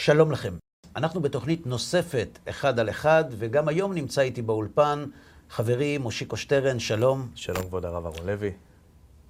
[0.00, 0.54] שלום לכם.
[0.96, 5.04] אנחנו בתוכנית נוספת, אחד על אחד, וגם היום נמצא איתי באולפן
[5.50, 7.28] חברי מושיקו שטרן, שלום.
[7.34, 8.52] שלום כבוד הרב אהרון לוי.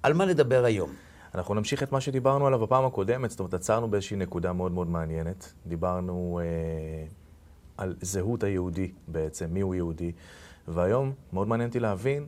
[0.03, 0.89] על מה נדבר היום?
[1.35, 4.89] אנחנו נמשיך את מה שדיברנו עליו בפעם הקודמת, זאת אומרת, עצרנו באיזושהי נקודה מאוד מאוד
[4.89, 5.53] מעניינת.
[5.67, 7.07] דיברנו אה,
[7.77, 10.11] על זהות היהודי בעצם, מיהו יהודי,
[10.67, 12.25] והיום מאוד מעניין אותי להבין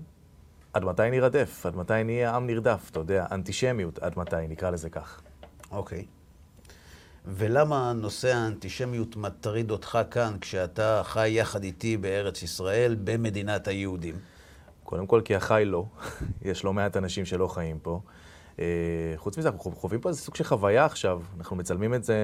[0.74, 4.90] עד מתי נרדף, עד מתי נהיה עם נרדף, אתה יודע, אנטישמיות, עד מתי, נקרא לזה
[4.90, 5.22] כך.
[5.72, 6.06] אוקיי.
[7.26, 14.16] ולמה נושא האנטישמיות מטריד אותך כאן כשאתה חי יחד איתי בארץ ישראל, במדינת היהודים?
[14.84, 15.86] קודם כל, כי החי לא.
[16.42, 18.00] יש לא מעט אנשים שלא חיים פה.
[18.60, 18.66] אה,
[19.16, 21.22] חוץ מזה, אנחנו חווים פה איזה סוג של חוויה עכשיו.
[21.38, 22.16] אנחנו מצלמים את זה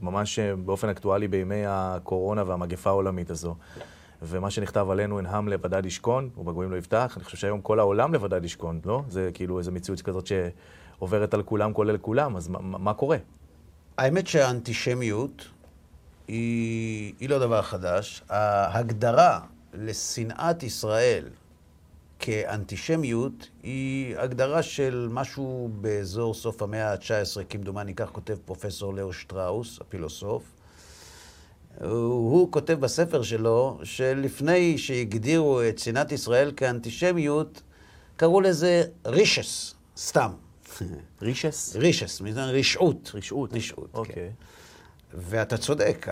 [0.00, 3.54] ממש אה, באופן אקטואלי בימי הקורונה והמגפה העולמית הזו.
[4.22, 7.14] ומה שנכתב עלינו, אין עם לבדד ישכון, ובגויים לא יפתח.
[7.16, 9.02] אני חושב שהיום כל העולם לבדד ישכון, לא?
[9.08, 13.16] זה כאילו איזו מציאות כזאת שעוברת על כולם, כולל כולם, אז מה, מה קורה?
[13.98, 15.48] האמת שהאנטישמיות
[16.28, 18.22] היא, היא לא דבר חדש.
[18.28, 19.40] ההגדרה
[19.74, 21.28] לשנאת ישראל
[22.18, 29.80] כאנטישמיות היא הגדרה של משהו באזור סוף המאה ה-19, כמדומני, כך כותב פרופסור לאו שטראוס,
[29.80, 30.42] הפילוסוף.
[31.80, 37.62] הוא כותב בספר שלו שלפני שהגדירו את שנאת ישראל כאנטישמיות,
[38.16, 40.30] קראו לזה רישס, סתם.
[41.22, 41.76] רישס?
[41.76, 43.10] רישס, רשעות.
[43.14, 43.52] רשעות.
[43.52, 43.98] רשעות, כן.
[43.98, 44.30] אוקיי.
[45.14, 46.06] ואתה צודק,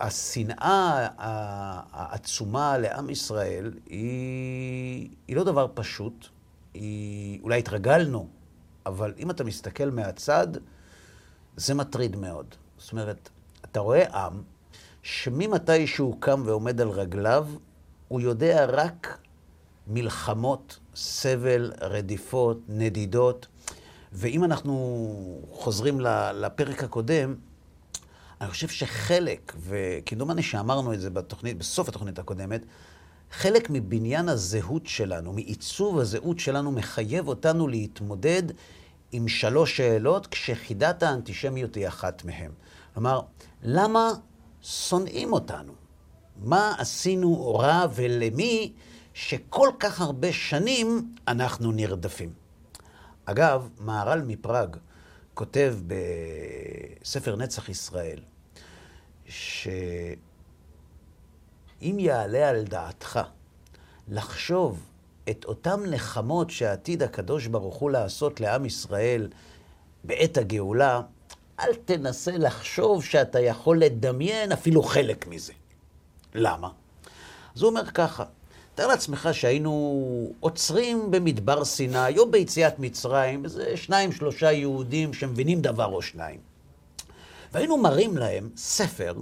[0.00, 1.08] השנאה
[1.92, 6.26] העצומה לעם ישראל היא, היא לא דבר פשוט.
[6.74, 8.28] היא, אולי התרגלנו,
[8.86, 10.46] אבל אם אתה מסתכל מהצד,
[11.56, 12.54] זה מטריד מאוד.
[12.78, 13.28] זאת אומרת,
[13.64, 14.42] אתה רואה עם
[15.02, 17.48] שממתי שהוא קם ועומד על רגליו,
[18.08, 19.18] הוא יודע רק
[19.86, 23.46] מלחמות, סבל, רדיפות, נדידות.
[24.18, 24.74] ואם אנחנו
[25.50, 26.00] חוזרים
[26.34, 27.34] לפרק הקודם,
[28.40, 32.64] אני חושב שחלק, וכמדומני שאמרנו את זה בתוכנית, בסוף התוכנית הקודמת,
[33.30, 38.42] חלק מבניין הזהות שלנו, מעיצוב הזהות שלנו, מחייב אותנו להתמודד
[39.12, 42.50] עם שלוש שאלות, כשחידת האנטישמיות היא אחת מהן.
[42.94, 43.20] כלומר,
[43.62, 44.10] למה
[44.62, 45.72] שונאים אותנו?
[46.36, 48.72] מה עשינו רע ולמי
[49.14, 52.45] שכל כך הרבה שנים אנחנו נרדפים?
[53.26, 54.76] אגב, מהר"ל מפראג
[55.34, 55.76] כותב
[57.02, 58.20] בספר נצח ישראל,
[59.26, 59.86] שאם
[61.82, 63.20] יעלה על דעתך
[64.08, 64.90] לחשוב
[65.30, 69.28] את אותם נחמות שעתיד הקדוש ברוך הוא לעשות לעם ישראל
[70.04, 71.00] בעת הגאולה,
[71.60, 75.52] אל תנסה לחשוב שאתה יכול לדמיין אפילו חלק מזה.
[76.34, 76.68] למה?
[77.56, 78.24] אז הוא אומר ככה,
[78.76, 85.86] תאר לעצמך שהיינו עוצרים במדבר סיני או ביציאת מצרים, איזה שניים, שלושה יהודים שמבינים דבר
[85.86, 86.40] או שניים.
[87.52, 89.14] והיינו מראים להם ספר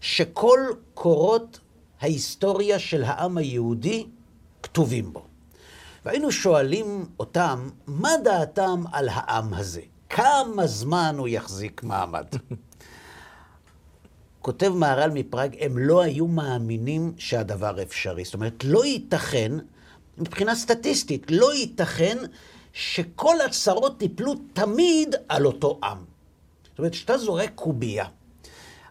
[0.00, 0.60] שכל
[0.94, 1.60] קורות
[2.00, 4.06] ההיסטוריה של העם היהודי
[4.62, 5.24] כתובים בו.
[6.04, 9.80] והיינו שואלים אותם, מה דעתם על העם הזה?
[10.08, 12.26] כמה זמן הוא יחזיק מעמד?
[14.46, 18.24] כותב מהר"ל מפראג, הם לא היו מאמינים שהדבר אפשרי.
[18.24, 19.52] זאת אומרת, לא ייתכן,
[20.18, 22.18] מבחינה סטטיסטית, לא ייתכן
[22.72, 25.98] שכל הצרות ייפלו תמיד על אותו עם.
[26.70, 28.04] זאת אומרת, כשאתה זורק קובייה,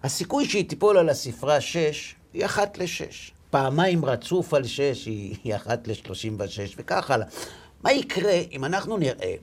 [0.04, 3.32] הסיכוי שהיא תיפול על הספרה 6 היא אחת לשש.
[3.50, 7.28] פעמיים רצוף על 6 היא, היא אחת לשלושים ושש, וכך הלאה.
[7.84, 9.36] מה יקרה אם אנחנו נראה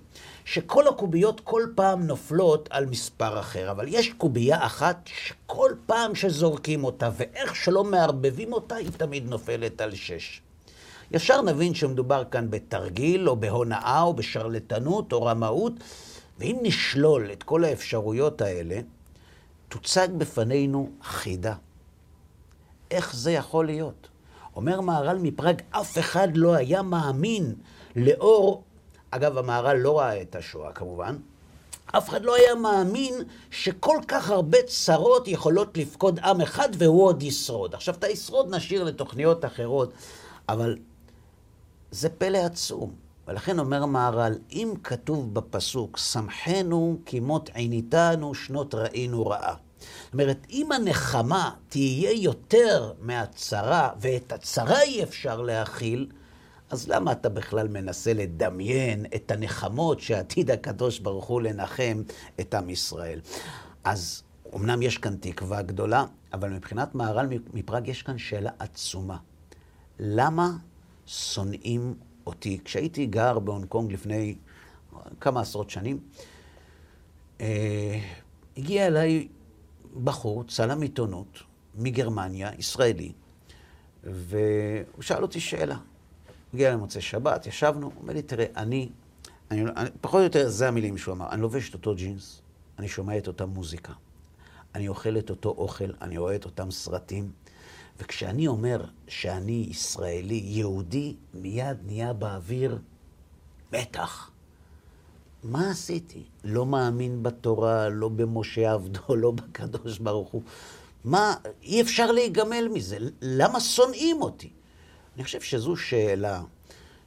[0.45, 6.85] שכל הקוביות כל פעם נופלות על מספר אחר, אבל יש קובייה אחת שכל פעם שזורקים
[6.85, 10.43] אותה ואיך שלא מערבבים אותה, היא תמיד נופלת על שש.
[11.11, 15.73] ישר נבין שמדובר כאן בתרגיל, או בהונאה, או בשרלטנות, או רמאות,
[16.39, 18.81] ואם נשלול את כל האפשרויות האלה,
[19.69, 21.55] תוצג בפנינו חידה.
[22.91, 24.09] איך זה יכול להיות?
[24.57, 27.55] אומר מהר"ל מפראג, אף אחד לא היה מאמין
[27.97, 28.63] לאור,
[29.15, 31.17] אגב, המהר"ל לא ראה את השואה כמובן,
[31.87, 33.15] אף אחד לא היה מאמין
[33.51, 37.75] שכל כך הרבה צרות יכולות לפקוד עם אחד והוא עוד ישרוד.
[37.75, 39.93] עכשיו, את הישרוד נשאיר לתוכניות אחרות,
[40.49, 40.77] אבל
[41.91, 42.95] זה פלא עצום.
[43.29, 49.55] ולכן אומר מהר"ל, אם כתוב בפסוק, שמחנו כמות עיניתנו שנות ראינו רעה.
[50.05, 56.07] זאת אומרת, אם הנחמה תהיה יותר מהצרה, ואת הצרה אי אפשר להכיל,
[56.73, 62.03] אז למה אתה בכלל מנסה לדמיין את הנחמות שעתיד הקדוש ברוך הוא לנחם
[62.41, 63.21] את עם ישראל?
[63.85, 64.23] אז
[64.55, 69.17] אמנם יש כאן תקווה גדולה, אבל מבחינת מהר"ל מפראג יש כאן שאלה עצומה.
[69.99, 70.51] למה
[71.07, 71.95] שונאים
[72.27, 72.59] אותי?
[72.65, 74.35] כשהייתי גר בהונג קונג לפני
[75.21, 76.01] כמה עשרות שנים,
[77.41, 78.01] אה,
[78.57, 79.29] הגיע אליי
[80.05, 81.39] בחור, צלם עיתונות,
[81.75, 83.13] מגרמניה, ישראלי,
[84.05, 85.77] והוא שאל אותי שאלה.
[86.55, 88.89] הגיע למוצאי שבת, ישבנו, הוא אומר לי, תראה, אני,
[89.51, 92.43] אני, אני, פחות או יותר זה המילים שהוא אמר, אני לובש את אותו ג'ינס,
[92.79, 93.93] אני שומע את אותה מוזיקה,
[94.75, 97.31] אני אוכל את אותו אוכל, אני רואה את אותם סרטים,
[97.99, 102.79] וכשאני אומר שאני ישראלי, יהודי, מיד נהיה באוויר
[103.73, 104.31] מתח.
[105.43, 106.23] מה עשיתי?
[106.45, 110.43] לא מאמין בתורה, לא במשה עבדו, לא בקדוש ברוך הוא.
[111.05, 112.99] מה, אי אפשר להיגמל מזה.
[113.23, 114.51] למה שונאים אותי?
[115.17, 116.43] אני חושב שזו שאלה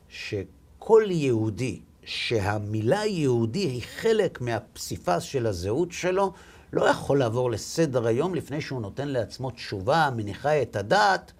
[0.09, 6.33] שכל יהודי, שהמילה יהודי היא חלק מהפסיפס של הזהות שלו,
[6.73, 11.31] לא יכול לעבור לסדר היום לפני שהוא נותן לעצמו תשובה, מניחה את הדעת.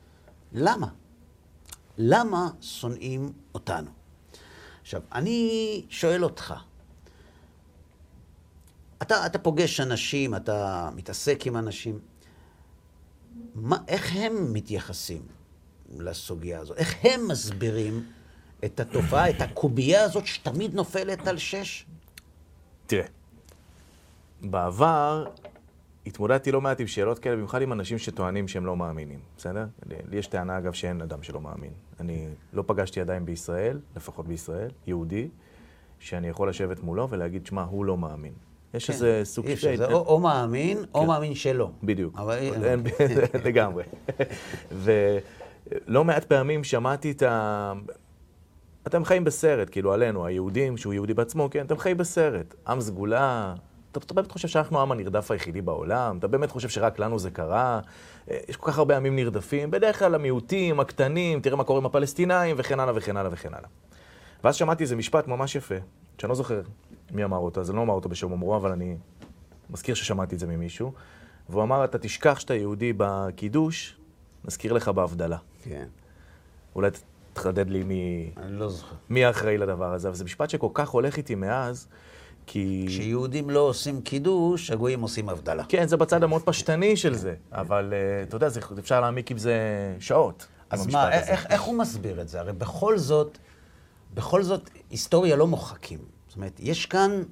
[0.52, 0.88] למה?
[1.98, 3.92] למה שונאים אותנו?
[4.82, 6.54] עכשיו, אני שואל אותך,
[9.02, 12.00] אתה, אתה פוגש אנשים, אתה מתעסק עם אנשים,
[13.56, 15.35] מה, איך הם מתייחסים
[15.98, 16.78] לסוגיה הזאת?
[16.78, 18.04] איך הם מסבירים
[18.66, 21.86] את התופעה, את הקובייה הזאת שתמיד נופלת על שש?
[22.88, 23.06] תראה,
[24.42, 25.26] בעבר
[26.06, 29.66] התמודדתי לא מעט עם שאלות כאלה, במיוחד עם אנשים שטוענים שהם לא מאמינים, בסדר?
[29.90, 31.72] לי יש טענה, אגב, שאין אדם שלא מאמין.
[32.00, 35.28] אני לא פגשתי עדיין בישראל, לפחות בישראל, יהודי,
[36.00, 38.34] שאני יכול לשבת מולו ולהגיד, שמע, הוא לא מאמין.
[38.74, 39.78] יש כן, איזה סוג של...
[39.78, 40.84] זה או, או מאמין, כן.
[40.94, 41.70] או מאמין שלא.
[41.84, 42.20] בדיוק.
[42.20, 42.40] אבל...
[43.46, 43.84] לגמרי.
[45.68, 47.74] ולא מעט פעמים שמעתי את ה...
[48.88, 52.56] אתם חיים בסרט, כאילו עלינו, היהודים, שהוא יהודי בעצמו, כן, אתם חיים בסרט.
[52.68, 53.54] עם סגולה,
[53.92, 56.18] אתה, אתה באמת חושב שאנחנו העם הנרדף היחידי בעולם?
[56.18, 57.80] אתה באמת חושב שרק לנו זה קרה?
[58.32, 61.86] אה, יש כל כך הרבה עמים נרדפים, בדרך כלל המיעוטים, הקטנים, תראה מה קורה עם
[61.86, 63.70] הפלסטינאים, וכן הלאה וכן הלאה וכן הלאה.
[64.44, 65.76] ואז שמעתי איזה משפט ממש יפה,
[66.18, 66.62] שאני לא זוכר
[67.12, 68.98] מי אמר אותו, אז אני לא אומר אותו בשם אומרו, אבל אני
[69.70, 70.94] מזכיר ששמעתי את זה ממישהו.
[71.50, 73.98] והוא אמר, אתה תשכח שאתה יהודי בקידוש,
[74.48, 75.38] נזכיר לך בהבדלה.
[75.64, 75.86] כן.
[76.76, 76.90] אולי
[77.34, 78.32] תחדד לי מי...
[78.38, 78.96] אני לא זוכר.
[79.10, 80.08] מי האחראי לדבר הזה.
[80.08, 81.88] אבל זה משפט שכל כך הולך איתי מאז,
[82.46, 82.86] כי...
[82.88, 85.64] כשיהודים לא עושים קידוש, הגויים עושים הבדלה.
[85.70, 87.36] כן, זה בצד המאוד פשטני של זה.
[87.52, 89.56] אבל uh, אתה יודע, זה, אפשר להעמיק עם זה
[90.00, 90.48] שעות.
[90.70, 92.40] אז מה, איך, איך הוא מסביר את זה?
[92.40, 93.38] הרי בכל זאת,
[94.14, 96.00] בכל זאת, היסטוריה לא מוחקים.
[96.28, 97.24] זאת אומרת, יש כאן,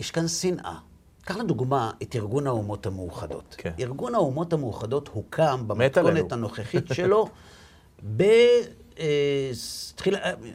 [0.00, 0.78] יש כאן שנאה.
[1.26, 3.54] קח לדוגמה את ארגון האומות המאוחדות.
[3.58, 3.72] כן.
[3.80, 7.28] ארגון האומות המאוחדות הוקם במתכונת הנוכחית שלו
[8.16, 8.24] ב...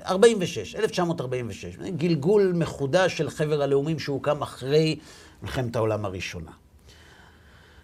[0.06, 5.00] 46, 1946, גלגול מחודש של חבר הלאומים שהוקם אחרי
[5.42, 6.52] מלחמת העולם הראשונה.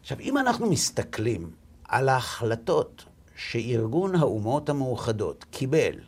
[0.01, 1.51] עכשיו, אם אנחנו מסתכלים
[1.87, 3.05] על ההחלטות
[3.35, 5.99] שארגון האומות המאוחדות קיבל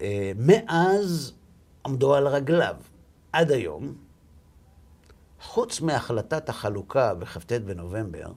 [0.00, 1.32] אה, מאז
[1.86, 2.74] עמדו על רגליו
[3.32, 3.94] עד היום,
[5.42, 8.32] חוץ מהחלטת החלוקה בכ"ט בנובמבר,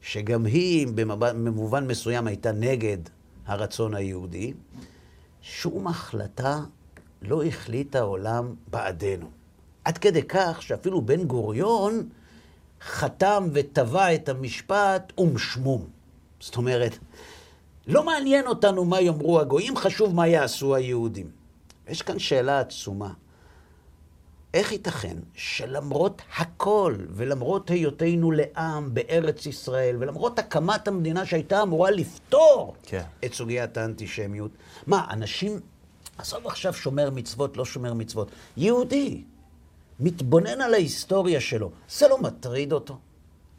[0.00, 0.86] שגם היא
[1.16, 2.98] במובן מסוים הייתה נגד
[3.46, 4.52] הרצון היהודי,
[5.42, 6.60] שום החלטה
[7.22, 9.26] לא החליט העולם בעדנו.
[9.84, 12.08] עד כדי כך שאפילו בן גוריון
[12.82, 15.86] חתם וטבע את המשפט אום שמום.
[16.40, 16.98] זאת אומרת,
[17.86, 21.30] לא מעניין אותנו מה יאמרו הגויים, חשוב מה יעשו היהודים.
[21.88, 23.12] יש כאן שאלה עצומה.
[24.56, 32.74] איך ייתכן שלמרות הכל, ולמרות היותנו לעם בארץ ישראל, ולמרות הקמת המדינה שהייתה אמורה לפתור
[32.82, 33.02] כן.
[33.24, 34.50] את סוגיית האנטישמיות,
[34.86, 35.60] מה, אנשים,
[36.18, 39.22] עזוב עכשיו שומר מצוות, לא שומר מצוות, יהודי,
[40.00, 42.98] מתבונן על ההיסטוריה שלו, זה לא מטריד אותו?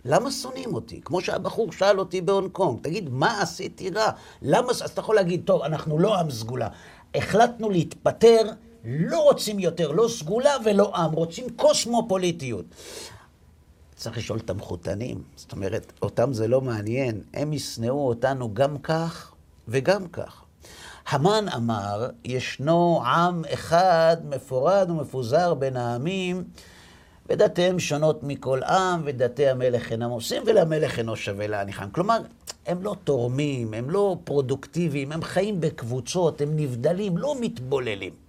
[0.06, 1.02] למה שונאים אותי?
[1.06, 4.12] כמו שהבחור שאל אותי בהונג קונג, תגיד, מה עשיתי רע?
[4.42, 4.72] למה...
[4.72, 6.68] אז אתה יכול להגיד, טוב, אנחנו לא עם סגולה.
[7.16, 8.52] החלטנו להתפטר
[8.90, 12.66] לא רוצים יותר לא סגולה ולא עם, רוצים קוסמופוליטיות.
[13.96, 19.34] צריך לשאול את המחותנים, זאת אומרת, אותם זה לא מעניין, הם ישנאו אותנו גם כך
[19.68, 20.44] וגם כך.
[21.08, 26.44] המן אמר, ישנו עם אחד מפורד ומפוזר בין העמים,
[27.30, 31.90] ודתיהם שונות מכל עם, ודתי המלך אינם עושים, ולמלך אינו שווה להניחם.
[31.92, 32.18] כלומר,
[32.66, 38.27] הם לא תורמים, הם לא פרודוקטיביים, הם חיים בקבוצות, הם נבדלים, לא מתבוללים.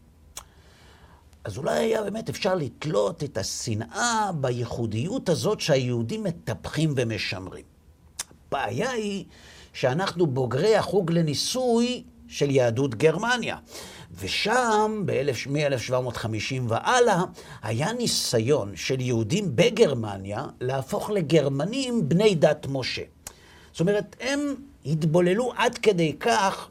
[1.45, 7.64] אז אולי היה באמת אפשר לתלות את השנאה בייחודיות הזאת שהיהודים מטפחים ומשמרים.
[8.49, 9.25] הבעיה היא
[9.73, 13.57] שאנחנו בוגרי החוג לניסוי של יהדות גרמניה.
[14.21, 15.04] ושם,
[15.50, 17.23] מ-1750 והלאה,
[17.62, 23.02] היה ניסיון של יהודים בגרמניה להפוך לגרמנים בני דת משה.
[23.73, 24.54] זאת אומרת, הם
[24.87, 26.68] התבוללו עד כדי כך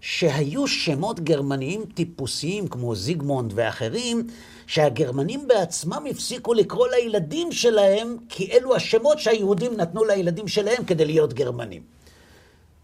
[0.00, 4.26] שהיו שמות גרמניים טיפוסיים, כמו זיגמונד ואחרים,
[4.66, 11.32] שהגרמנים בעצמם הפסיקו לקרוא לילדים שלהם, כי אלו השמות שהיהודים נתנו לילדים שלהם כדי להיות
[11.32, 11.82] גרמנים.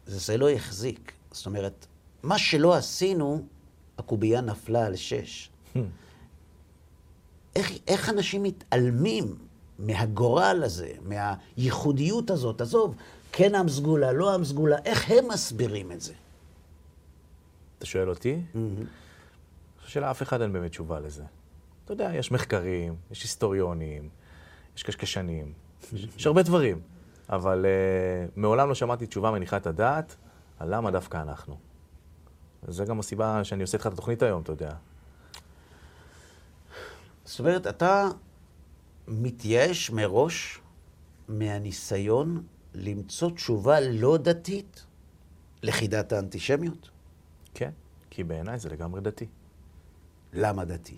[0.07, 1.13] זה לא החזיק.
[1.33, 1.87] זאת אומרת,
[2.23, 3.43] מה שלא עשינו,
[3.99, 5.51] הקובייה נפלה על שש.
[7.57, 9.35] איך, איך אנשים מתעלמים
[9.79, 12.61] מהגורל הזה, מהייחודיות הזאת?
[12.61, 12.95] עזוב,
[13.33, 16.13] כן עם סגולה, לא עם סגולה, איך הם מסבירים את זה?
[17.83, 18.41] אתה שואל אותי?
[18.55, 18.85] אני
[19.79, 21.25] חושב שלאף אחד אין באמת תשובה לזה.
[21.85, 24.09] אתה יודע, יש מחקרים, יש היסטוריונים,
[24.77, 25.53] יש קשקשנים,
[26.17, 26.81] יש הרבה דברים,
[27.29, 30.17] אבל uh, מעולם לא שמעתי תשובה מניחה את הדעת
[30.59, 31.57] על למה דווקא אנחנו.
[32.69, 34.75] זה גם הסיבה שאני עושה איתך את התוכנית היום, אתה יודע.
[37.25, 38.09] זאת אומרת, אתה
[39.09, 40.61] מתייאש מראש
[41.29, 42.43] מהניסיון
[42.75, 44.85] למצוא תשובה לא דתית
[45.63, 46.91] לחידת האנטישמיות?
[47.55, 47.71] כן,
[48.11, 49.27] כי בעיניי זה לגמרי דתי.
[50.33, 50.97] למה דתי?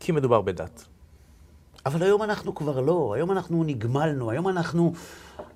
[0.00, 0.84] כי מדובר בדת.
[1.86, 4.92] אבל היום אנחנו כבר לא, היום אנחנו נגמלנו, היום אנחנו,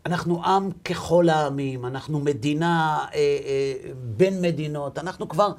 [0.07, 5.53] אנחנו עם ככל העמים, אנחנו מדינה אה, אה, בין מדינות, אנחנו כבר,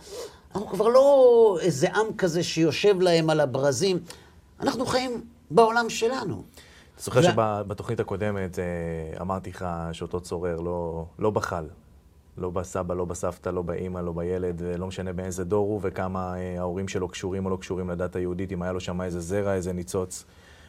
[0.56, 4.00] אנחנו כבר לא איזה עם כזה שיושב להם על הברזים,
[4.60, 6.44] אנחנו חיים בעולם שלנו.
[6.96, 7.22] אתה זוכר.
[7.22, 8.64] שבתוכנית הקודמת אה,
[9.22, 11.66] אמרתי לך שאותו צורר לא, לא בחל.
[12.38, 16.60] לא בסבא, לא בסבתא, לא באימא, לא בילד, לא משנה באיזה דור הוא וכמה אה,
[16.60, 19.74] ההורים שלו קשורים או לא קשורים לדת היהודית, אם היה לו שם איזה זרע, איזה
[19.74, 20.26] ניצוץ,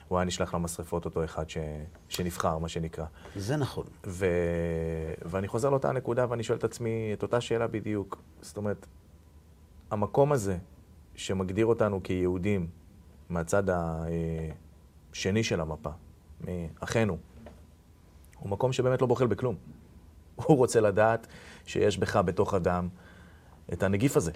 [0.08, 1.58] הוא היה נשלח למשרפות אותו אחד ש...
[2.08, 3.04] שנבחר, מה שנקרא.
[3.36, 3.84] זה נכון.
[4.06, 4.26] ו...
[5.22, 8.22] ואני חוזר לאותה הנקודה ואני שואל את עצמי את אותה שאלה בדיוק.
[8.40, 8.86] זאת אומרת,
[9.90, 10.58] המקום הזה
[11.14, 12.66] שמגדיר אותנו כיהודים
[13.28, 13.62] מהצד
[15.12, 15.90] השני של המפה,
[16.40, 17.16] מאחינו,
[18.38, 19.56] הוא מקום שבאמת לא בוחל בכלום.
[20.46, 21.26] הוא רוצה לדעת
[21.66, 22.88] שיש בך, בתוך אדם,
[23.72, 24.32] את הנגיף הזה.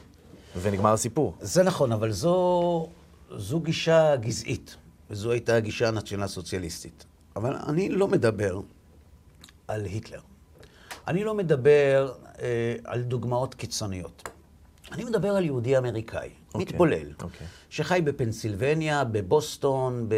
[0.63, 1.35] ונגמר הסיפור.
[1.41, 2.89] זה נכון, אבל זו,
[3.37, 4.77] זו גישה גזעית,
[5.11, 7.05] וזו הייתה הגישה הנציונל סוציאליסטית.
[7.37, 8.61] אבל אני לא מדבר
[9.69, 10.21] על היטלר.
[11.09, 14.29] אני לא מדבר אה, על דוגמאות קיצוניות.
[14.93, 16.55] אני מדבר על יהודי אמריקאי, okay.
[16.55, 17.25] אוקיי, מתבולל, okay.
[17.25, 17.47] אוקיי.
[17.71, 20.09] שחי בפנסילבניה, בבוסטון,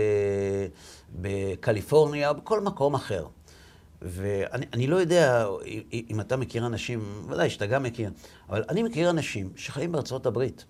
[1.21, 3.27] בקליפורניה, בכל מקום אחר.
[4.03, 5.47] ואני לא יודע
[5.93, 8.11] אם אתה מכיר אנשים, ודאי שאתה גם מכיר,
[8.49, 10.65] אבל אני מכיר אנשים שחיים בארצות הברית,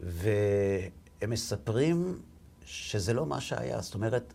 [0.00, 2.18] והם מספרים
[2.64, 3.80] שזה לא מה שהיה.
[3.80, 4.32] זאת אומרת,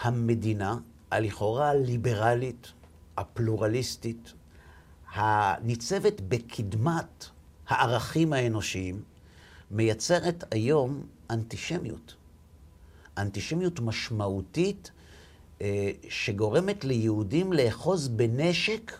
[0.00, 0.76] המדינה,
[1.10, 2.72] הלכאורה הליברלית,
[3.16, 4.32] הפלורליסטית,
[5.12, 7.26] הניצבת בקדמת
[7.68, 9.02] הערכים האנושיים,
[9.70, 12.14] מייצרת היום אנטישמיות.
[13.18, 14.90] אנטישמיות משמעותית
[16.08, 18.92] שגורמת ליהודים לאחוז בנשק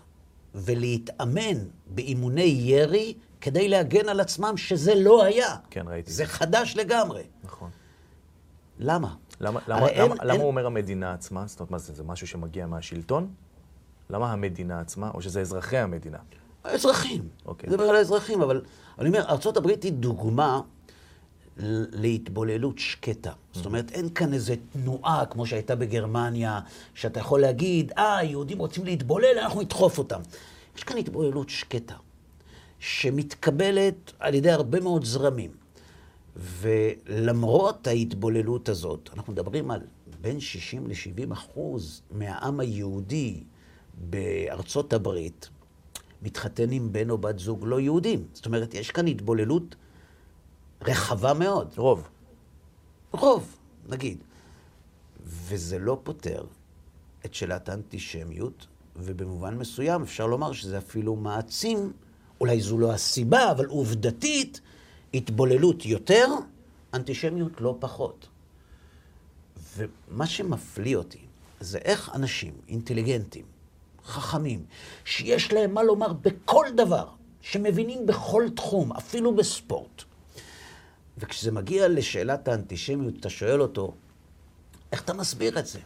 [0.55, 5.57] ולהתאמן באימוני ירי כדי להגן על עצמם, שזה לא היה.
[5.71, 6.13] כן, ראיתי.
[6.13, 7.23] זה חדש לגמרי.
[7.45, 7.71] נכון.
[8.79, 9.15] למה?
[9.41, 10.29] למה, למה, אין, למה, אין...
[10.29, 11.47] למה אומר המדינה עצמה?
[11.47, 13.29] זאת אומרת, מה זה, זה משהו שמגיע מהשלטון?
[14.11, 16.19] למה המדינה עצמה, או שזה אזרחי המדינה?
[16.65, 17.29] האזרחים.
[17.47, 17.71] אוקיי.
[17.71, 18.63] נדבר על האזרחים, אבל
[18.99, 20.61] אני אומר, ארה"ב היא דוגמה
[21.57, 23.33] להתבוללות שקטה.
[23.53, 26.61] זאת אומרת, אין כאן איזו תנועה כמו שהייתה בגרמניה,
[26.95, 30.21] שאתה יכול להגיד, אה, היהודים רוצים להתבולל, אנחנו נדחוף אותם.
[30.77, 31.95] יש כאן התבוללות שקטה,
[32.79, 35.51] שמתקבלת על ידי הרבה מאוד זרמים.
[36.37, 39.81] ולמרות ההתבוללות הזאת, אנחנו מדברים על
[40.21, 43.43] בין 60 ל-70 אחוז מהעם היהודי
[44.11, 45.49] בארצות הברית,
[46.23, 48.27] מתחתן עם בן או בת זוג לא יהודים.
[48.33, 49.75] זאת אומרת, יש כאן התבוללות
[50.87, 51.75] רחבה מאוד.
[51.77, 52.09] רוב.
[53.13, 53.57] רוב,
[53.89, 54.19] נגיד.
[55.25, 56.45] וזה לא פותר
[57.25, 61.93] את שאלת האנטישמיות, ובמובן מסוים אפשר לומר שזה אפילו מעצים,
[62.41, 64.61] אולי זו לא הסיבה, אבל עובדתית,
[65.15, 66.27] התבוללות יותר,
[66.95, 68.29] אנטישמיות לא פחות.
[69.77, 71.19] ומה שמפליא אותי
[71.61, 73.45] זה איך אנשים אינטליגנטים,
[74.05, 74.65] חכמים,
[75.05, 77.09] שיש להם מה לומר בכל דבר,
[77.41, 80.05] שמבינים בכל תחום, אפילו בספורט,
[81.23, 83.95] וכשזה מגיע לשאלת האנטישמיות, אתה שואל אותו,
[84.93, 85.79] איך אתה מסביר את זה?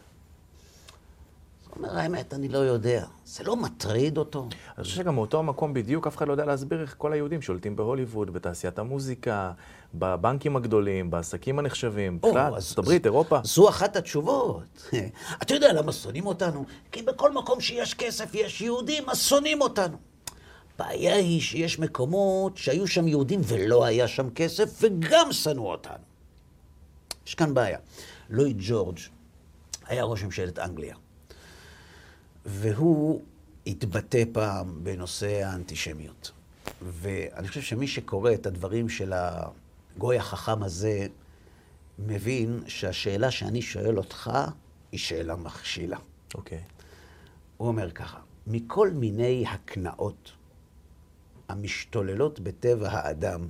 [1.69, 3.05] הוא אומר, האמת, אני לא יודע.
[3.25, 4.49] זה לא מטריד אותו?
[4.77, 7.75] אני חושב שגם מאותו המקום בדיוק, אף אחד לא יודע להסביר איך כל היהודים שולטים
[7.75, 9.51] בהוליווד, בתעשיית המוזיקה,
[9.93, 13.39] בבנקים הגדולים, בעסקים הנחשבים, בכלל, ארצות הברית, אירופה.
[13.43, 14.91] זו אחת התשובות.
[15.41, 16.65] אתה יודע למה שונאים אותנו?
[16.91, 19.97] כי בכל מקום שיש כסף, יש יהודים, אז שונאים אותנו.
[20.79, 26.03] הבעיה היא שיש מקומות שהיו שם יהודים ולא היה שם כסף, וגם שנאו אותנו.
[27.27, 27.79] יש כאן בעיה.
[28.29, 28.99] לואי ג'ורג'
[29.87, 30.95] היה ראש ממשלת אנגליה,
[32.45, 33.21] והוא
[33.67, 36.31] התבטא פעם בנושא האנטישמיות.
[36.81, 41.07] ואני חושב שמי שקורא את הדברים של הגוי החכם הזה,
[41.99, 44.31] מבין שהשאלה שאני שואל אותך
[44.91, 45.97] היא שאלה מכשילה.
[46.35, 46.61] אוקיי.
[47.57, 50.31] הוא אומר ככה, מכל מיני הקנאות
[51.49, 53.47] המשתוללות בטבע האדם,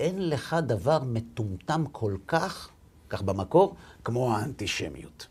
[0.00, 2.68] אין לך דבר מטומטם כל כך,
[3.08, 5.26] כך במקור, כמו האנטישמיות.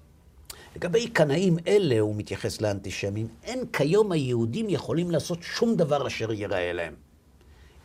[0.75, 6.73] לגבי קנאים אלה, הוא מתייחס לאנטישמים, אין כיום היהודים יכולים לעשות שום דבר אשר ייראה
[6.73, 6.93] להם.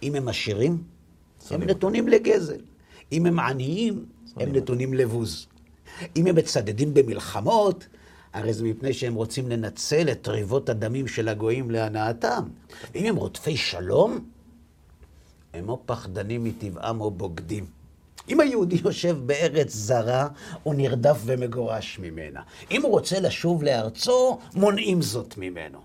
[0.03, 0.83] אם הם עשירים,
[1.51, 2.61] הם נתונים לגזל.
[3.13, 5.47] אם הם עניים, הם נתונים לבוז.
[6.17, 7.87] אם הם מצדדים במלחמות,
[8.33, 12.43] הרי זה מפני שהם רוצים לנצל את ריבות הדמים של הגויים להנאתם.
[12.95, 14.19] ואם הם רודפי שלום,
[15.55, 17.67] הם או פחדנים מטבעם או בוגדים.
[18.29, 20.29] אם היהודי יושב בארץ זרה,
[20.63, 22.43] הוא נרדף ומגורש ממנה.
[22.71, 25.79] אם הוא רוצה לשוב לארצו, מונעים זאת ממנו.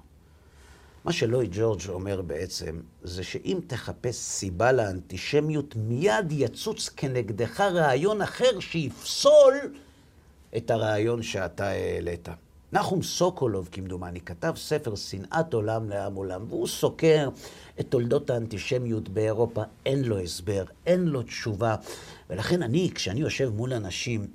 [1.05, 8.59] מה שלואי ג'ורג' אומר בעצם, זה שאם תחפש סיבה לאנטישמיות, מיד יצוץ כנגדך רעיון אחר
[8.59, 9.53] שיפסול
[10.57, 12.29] את הרעיון שאתה העלית.
[12.73, 17.29] נחום סוקולוב, כמדומני, כתב ספר שנאת עולם לעם עולם, והוא סוקר
[17.79, 19.61] את תולדות האנטישמיות באירופה.
[19.85, 21.75] אין לו הסבר, אין לו תשובה.
[22.29, 24.27] ולכן אני, כשאני יושב מול אנשים,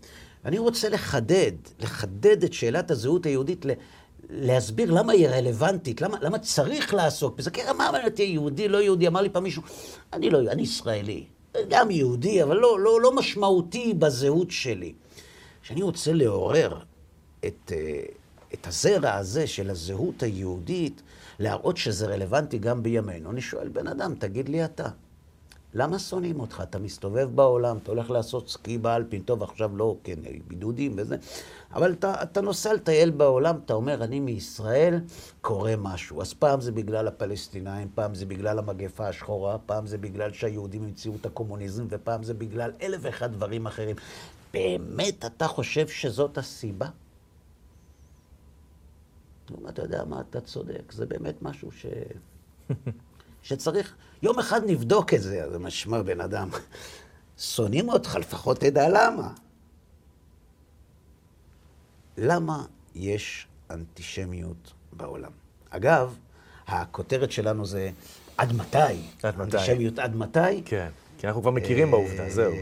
[0.45, 3.67] ואני רוצה לחדד, לחדד את שאלת הזהות היהודית,
[4.31, 7.51] להסביר למה היא רלוונטית, למה, למה צריך לעסוק בזה.
[7.51, 9.07] כי מה אמרת יהודי, לא יהודי?
[9.07, 9.63] אמר לי פעם מישהו,
[10.13, 11.25] אני לא, אני ישראלי.
[11.69, 14.93] גם יהודי, אבל לא, לא, לא משמעותי בזהות שלי.
[15.63, 16.79] כשאני רוצה לעורר
[17.47, 18.03] את, אה,
[18.55, 21.03] את הזרע הזה של הזהות היהודית,
[21.39, 24.89] להראות שזה רלוונטי גם בימינו, אני שואל בן אדם, תגיד לי אתה,
[25.75, 26.63] למה שונאים אותך?
[26.63, 31.17] אתה מסתובב בעולם, אתה הולך לעשות סקי באלפין, טוב, עכשיו לא, כן, בידודים וזה,
[31.75, 35.01] אבל אתה, אתה נוסע לטייל בעולם, אתה אומר, אני מישראל,
[35.41, 36.23] קורה משהו.
[36.23, 41.15] אז פעם זה בגלל הפלסטינאים, פעם זה בגלל המגפה השחורה, פעם זה בגלל שהיהודים המציאו
[41.21, 43.97] את הקומוניזם, ופעם זה בגלל אלף ואחד דברים אחרים.
[44.53, 46.89] באמת אתה חושב שזאת הסיבה?
[49.51, 51.87] נו, אתה יודע מה, אתה צודק, זה באמת משהו ש...
[53.43, 56.49] שצריך, יום אחד נבדוק את זה, זה משמע בן אדם.
[57.39, 59.33] שונאים אותך, לפחות תדע למה.
[62.19, 65.31] למה יש אנטישמיות בעולם?
[65.71, 66.17] אגב,
[66.67, 67.91] הכותרת שלנו זה
[68.37, 68.79] עד מתי?
[69.23, 69.43] עד מתי?
[69.43, 70.63] אנטישמיות עד מתי?
[70.65, 72.53] כן, כי אנחנו כבר מכירים בעובדה, אה, זהו.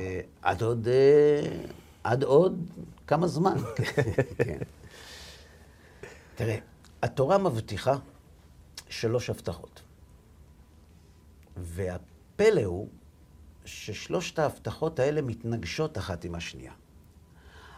[0.42, 1.56] עד עוד, אה,
[2.04, 2.70] עד עוד
[3.06, 3.56] כמה זמן.
[4.44, 4.58] כן.
[6.34, 6.58] תראה,
[7.02, 7.94] התורה מבטיחה
[8.88, 9.82] שלוש הבטחות.
[11.56, 12.88] והפלא הוא
[13.64, 16.72] ששלושת ההבטחות האלה מתנגשות אחת עם השנייה.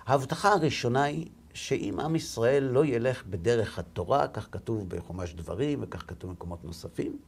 [0.06, 6.04] ההבטחה הראשונה היא שאם עם ישראל לא ילך בדרך התורה, כך כתוב בחומש דברים וכך
[6.08, 7.18] כתוב במקומות נוספים,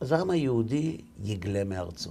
[0.00, 2.10] אז העם היהודי יגלה מארצו.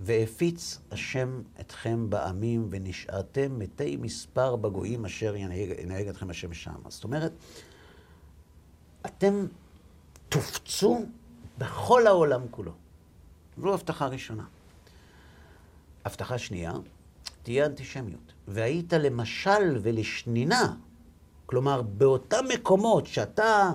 [0.00, 6.74] והפיץ השם אתכם בעמים ונשארתם מתי מספר בגויים אשר ינהג, ינהג אתכם השם שם.
[6.88, 7.32] זאת אומרת,
[9.06, 9.46] אתם
[10.28, 11.04] תופצו
[11.58, 12.72] בכל העולם כולו.
[13.58, 14.44] זו הבטחה ראשונה.
[16.04, 16.72] הבטחה שנייה,
[17.42, 18.32] תהיה אנטישמיות.
[18.48, 20.74] והיית למשל ולשנינה,
[21.46, 23.72] כלומר, באותם מקומות שאתה,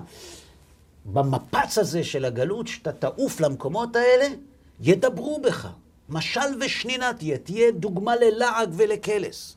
[1.04, 4.28] במפץ הזה של הגלות, שאתה תעוף למקומות האלה,
[4.80, 5.68] ידברו בך.
[6.08, 9.56] משל ושנינה תהיה, תהיה דוגמה ללעג ולקלס.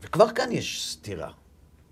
[0.00, 1.30] וכבר כאן יש סתירה,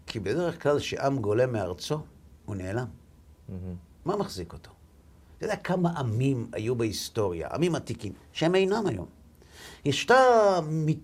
[0.07, 1.99] כי בדרך כלל כשעם גולה מארצו,
[2.45, 2.87] הוא נעלם.
[2.87, 3.53] Mm-hmm.
[4.05, 4.71] מה מחזיק אותו?
[5.37, 9.07] אתה יודע כמה עמים היו בהיסטוריה, עמים עתיקים, שהם אינם היום.
[10.63, 10.97] מת,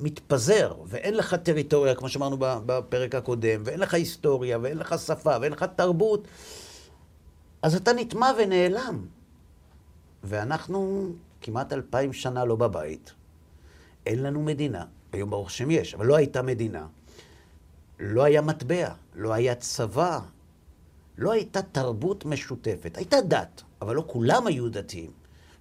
[0.00, 5.52] מתפזר ואין לך טריטוריה, כמו שאמרנו בפרק הקודם, ואין לך היסטוריה, ואין לך שפה, ואין
[5.52, 6.28] לך תרבות,
[7.62, 9.06] אז אתה נטמע ונעלם.
[10.24, 13.12] ואנחנו כמעט אלפיים שנה לא בבית.
[14.06, 14.84] אין לנו מדינה.
[15.12, 16.86] היום ברוך השם יש, אבל לא הייתה מדינה.
[18.00, 20.20] לא היה מטבע, לא היה צבא,
[21.18, 22.96] לא הייתה תרבות משותפת.
[22.96, 25.10] הייתה דת, אבל לא כולם היו דתיים.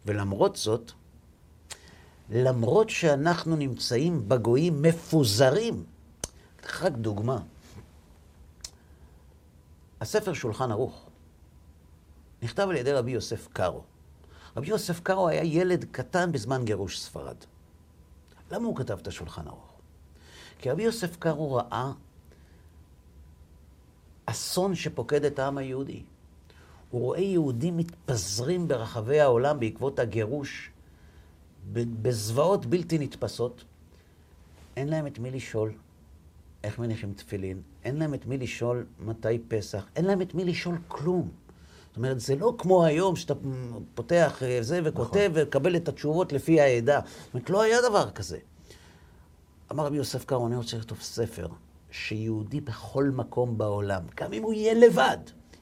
[0.05, 0.91] ולמרות זאת,
[2.29, 5.83] למרות שאנחנו נמצאים בגויים מפוזרים,
[6.79, 7.39] רק דוגמה.
[10.01, 11.05] הספר שולחן ערוך
[12.41, 13.81] נכתב על ידי רבי יוסף קארו.
[14.57, 17.35] רבי יוסף קארו היה ילד קטן בזמן גירוש ספרד.
[18.51, 19.73] למה הוא כתב את השולחן ערוך?
[20.59, 21.91] כי רבי יוסף קארו ראה
[24.25, 26.03] אסון שפוקד את העם היהודי.
[26.89, 30.71] הוא רואה יהודים מתפזרים ברחבי העולם בעקבות הגירוש,
[31.73, 33.63] בזוועות בלתי נתפסות.
[34.77, 35.71] אין להם את מי לשאול
[36.63, 40.77] איך מניחים תפילין, אין להם את מי לשאול מתי פסח, אין להם את מי לשאול
[40.87, 41.29] כלום.
[41.87, 43.33] זאת אומרת, זה לא כמו היום שאתה
[43.95, 45.41] פותח אה, זה וכותב נכון.
[45.43, 46.99] ומקבל את התשובות לפי העדה.
[47.25, 48.37] זאת אומרת, לא היה דבר כזה.
[49.71, 51.47] אמר רבי יוסף קארו, אני רוצה לכתוב ספר
[51.91, 55.17] שיהודי בכל מקום בעולם, גם אם הוא יהיה לבד,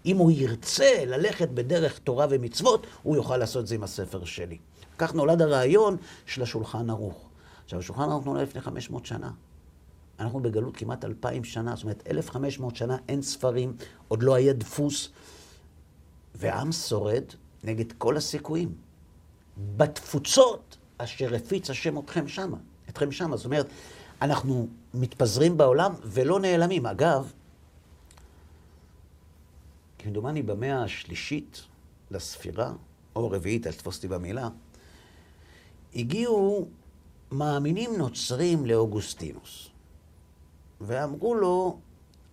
[0.05, 4.57] אם הוא ירצה ללכת בדרך תורה ומצוות, הוא יוכל לעשות את זה עם הספר שלי.
[4.97, 7.29] כך נולד הרעיון של השולחן ערוך.
[7.63, 9.31] עכשיו, השולחן ערוך נולד לפני 500 שנה.
[10.19, 13.75] אנחנו בגלות כמעט אלפיים שנה, זאת אומרת, 1,500 שנה אין ספרים,
[14.07, 15.09] עוד לא היה דפוס,
[16.35, 17.23] ועם שורד
[17.63, 18.75] נגד כל הסיכויים.
[19.77, 22.57] בתפוצות אשר הפיץ השם אתכם שמה,
[22.89, 23.37] אתכם שמה.
[23.37, 23.67] זאת אומרת,
[24.21, 26.85] אנחנו מתפזרים בעולם ולא נעלמים.
[26.85, 27.31] אגב,
[29.99, 31.61] כמדומני במאה השלישית
[32.11, 32.73] לספירה,
[33.15, 34.49] או רביעית, אל תתפוס אותי במילה,
[35.95, 36.67] הגיעו
[37.31, 39.69] מאמינים נוצרים לאוגוסטינוס,
[40.81, 41.77] ואמרו לו,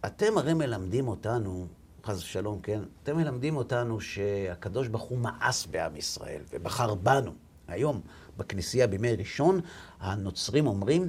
[0.06, 1.66] אתם הרי מלמדים אותנו,
[2.04, 2.80] חס ושלום, כן?
[3.02, 7.30] אתם מלמדים אותנו שהקדוש ברוך הוא מאס בעם ישראל ובחר בנו.
[7.68, 8.00] היום,
[8.36, 9.60] בכנסייה בימי ראשון,
[10.00, 11.08] הנוצרים אומרים,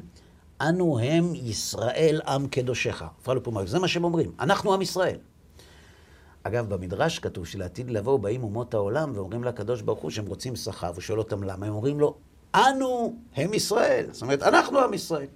[0.61, 3.03] אנו הם ישראל עם קדושך.
[3.65, 5.17] זה מה שהם אומרים, אנחנו עם ישראל.
[6.43, 10.91] אגב, במדרש כתוב שלעתיד לבוא באים אומות העולם ואומרים לקדוש ברוך הוא שהם רוצים שכר,
[10.95, 12.15] ושואל אותם למה, הם אומרים לו,
[12.55, 14.05] אנו הם ישראל.
[14.11, 15.27] זאת אומרת, אנחנו עם ישראל.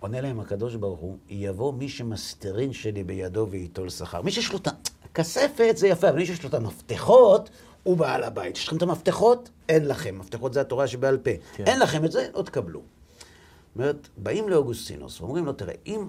[0.00, 4.22] עונה להם הקדוש ברוך הוא, יבוא מי שמסתרין שלי בידו וייטול שכר.
[4.22, 4.68] מי שיש לו את
[5.04, 7.50] הכספת זה יפה, אבל מי שיש לו את המפתחות,
[7.82, 8.56] הוא בעל הבית.
[8.56, 9.50] יש לכם את המפתחות?
[9.68, 10.18] אין לכם.
[10.18, 11.30] מפתחות זה התורה שבעל פה.
[11.54, 11.64] כן.
[11.66, 12.28] אין לכם את זה?
[12.34, 12.80] לא תקבלו.
[12.80, 16.08] זאת אומרת, באים לאוגוסטינוס ואומרים לו, תראה, אם,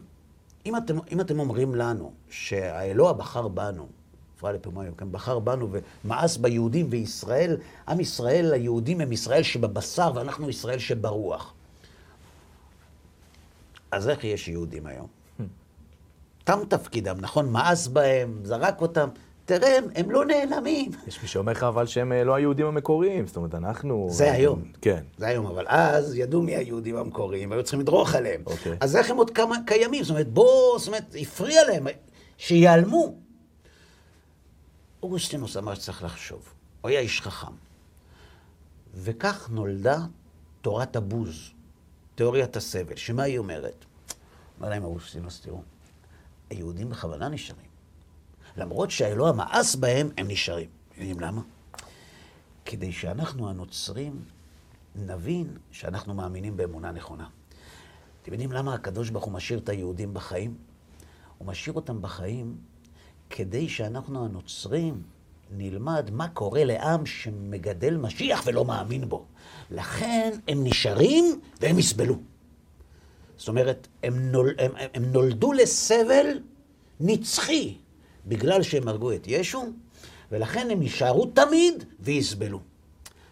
[0.66, 3.88] אם, אתם, אם אתם אומרים לנו שהאלוה בחר בנו,
[4.43, 5.69] אפרים לפעמים, כן, בחר בנו
[6.06, 11.53] ומאס ביהודים וישראל, עם ישראל, היהודים הם ישראל שבבשר ואנחנו ישראל שברוח.
[13.91, 15.08] אז איך יש יהודים היום?
[16.43, 17.49] תם תפקידם, נכון?
[17.49, 19.10] מאס בהם, זרק אותם.
[19.45, 20.91] תראה, הם, הם לא נעלמים.
[21.08, 24.08] יש מי שאומר לך אבל שהם אה, לא היהודים המקוריים, זאת אומרת, אנחנו...
[24.10, 24.63] זה היום.
[24.82, 25.03] כן.
[25.17, 28.41] זה היום, אבל אז ידעו מי היהודים המקוריים, והיו צריכים לדרוך עליהם.
[28.45, 28.77] אוקיי.
[28.79, 30.03] אז איך הם עוד כמה קיימים?
[30.03, 31.88] זאת אומרת, בוא, זאת אומרת, הפריע להם,
[32.38, 33.23] שיעלמו.
[35.04, 36.54] אוגוסטינוס אמר שצריך לחשוב.
[36.82, 37.54] הוא היה איש חכם.
[38.94, 39.98] וכך נולדה
[40.62, 41.52] תורת הבוז,
[42.16, 43.86] תיאוריית הסבל, שמה היא אומרת?
[44.58, 45.62] אומר להם אוגוסטינוס, תראו,
[46.50, 47.66] היהודים בכוונה נשארים.
[48.58, 50.70] למרות שהאלוה מאס בהם, הם נשארים.
[50.98, 51.42] יודעים למה?
[52.66, 54.26] כדי שאנחנו הנוצרים
[54.96, 57.28] נבין שאנחנו מאמינים באמונה נכונה.
[58.22, 60.58] אתם יודעים למה הקדוש ברוך הוא משאיר את היהודים בחיים?
[61.38, 62.58] הוא משאיר אותם בחיים
[63.36, 65.02] כדי שאנחנו הנוצרים
[65.58, 69.26] נלמד מה קורה לעם שמגדל משיח ולא מאמין בו.
[69.72, 72.15] לכן הם נשארים והם יסבלו.
[73.38, 76.28] זאת אומרת, הם, נול, הם, הם נולדו לסבל
[77.00, 77.78] נצחי
[78.26, 79.63] בגלל שהם הרגו את ישו,
[80.32, 82.60] ולכן הם יישארו תמיד ויסבלו.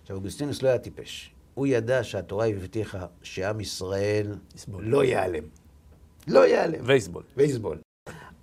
[0.02, 1.32] עכשיו, אוגוסטינוס לא היה טיפש.
[1.54, 4.84] הוא ידע שהתורה הבטיחה שעם ישראל יסבול.
[4.86, 5.44] לא ייעלם.
[6.28, 6.82] לא ייעלם.
[6.86, 7.24] ויסבול.
[7.38, 7.78] ויסבול.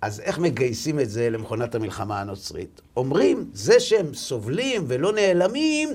[0.01, 2.81] אז איך מגייסים את זה למכונת המלחמה הנוצרית?
[2.97, 5.89] אומרים, זה שהם סובלים ולא נעלמים,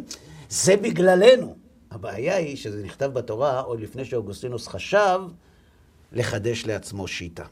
[0.49, 1.57] זה בגללנו.
[1.91, 5.21] הבעיה היא שזה נכתב בתורה עוד לפני שאוגוסטינוס חשב
[6.13, 7.45] לחדש לעצמו שיטה.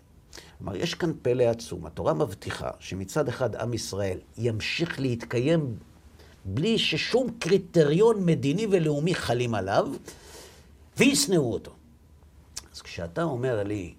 [0.58, 1.86] כלומר, יש כאן פלא עצום.
[1.86, 5.76] התורה מבטיחה שמצד אחד עם ישראל ימשיך להתקיים
[6.44, 9.88] בלי ששום קריטריון מדיני ולאומי חלים עליו,
[10.98, 11.72] וישנאו אותו.
[12.74, 13.94] אז כשאתה אומר לי,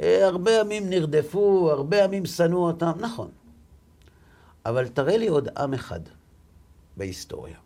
[0.00, 3.30] הרבה עמים נרדפו, הרבה עמים שנאו אותם, נכון.
[4.66, 6.00] אבל תראה לי עוד עם אחד
[6.96, 7.56] בהיסטוריה,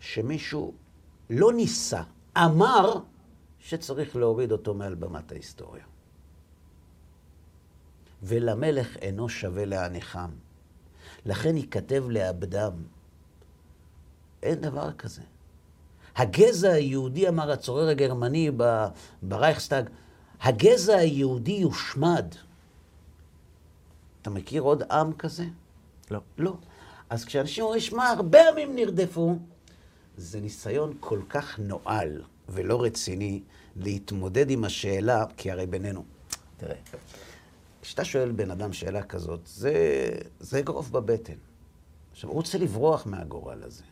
[0.00, 0.74] שמישהו
[1.30, 2.02] לא ניסה,
[2.38, 3.00] אמר
[3.58, 5.84] שצריך להוריד אותו מעל במת ההיסטוריה.
[8.22, 10.30] ולמלך אינו שווה להניחם.
[11.26, 12.72] לכן ייכתב לאבדם.
[14.42, 15.22] אין דבר כזה.
[16.16, 18.50] הגזע היהודי, אמר הצורר הגרמני
[19.22, 19.90] ברייכסטאג,
[20.42, 22.34] הגזע היהודי יושמד.
[24.22, 25.44] אתה מכיר עוד עם כזה?
[26.10, 26.20] לא.
[26.38, 26.56] לא.
[27.10, 29.38] אז כשאנשים אומרים, שמע, הרבה עמים נרדפו,
[30.16, 33.42] זה ניסיון כל כך נואל ולא רציני
[33.76, 36.04] להתמודד עם השאלה, כי הרי בינינו,
[36.56, 36.76] תראה,
[37.82, 39.74] כשאתה שואל בן אדם שאלה כזאת, זה,
[40.40, 41.34] זה אגרוף בבטן.
[42.12, 43.82] עכשיו, הוא רוצה לברוח מהגורל הזה.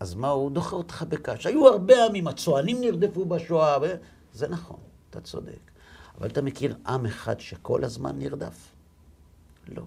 [0.00, 1.46] אז מה, הוא דוחה אותך בקש.
[1.46, 3.94] היו הרבה עמים, הצוענים נרדפו בשואה, ו...
[4.34, 4.80] זה נכון,
[5.12, 5.70] אתה צודק.
[6.18, 8.72] אבל אתה מכיר עם אחד שכל הזמן נרדף?
[9.68, 9.82] לא.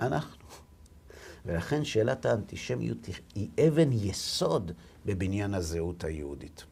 [0.00, 0.46] אנחנו.
[1.46, 2.98] ולכן שאלת האנטישמיות
[3.34, 4.72] היא אבן יסוד
[5.06, 6.64] בבניין הזהות היהודית.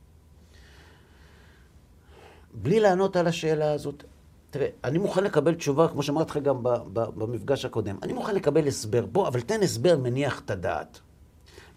[2.55, 4.05] בלי לענות על השאלה הזאת,
[4.51, 9.07] תראה, אני מוכן לקבל תשובה, כמו שאמרתי לך גם במפגש הקודם, אני מוכן לקבל הסבר.
[9.07, 11.01] בוא, אבל תן הסבר מניח את הדעת.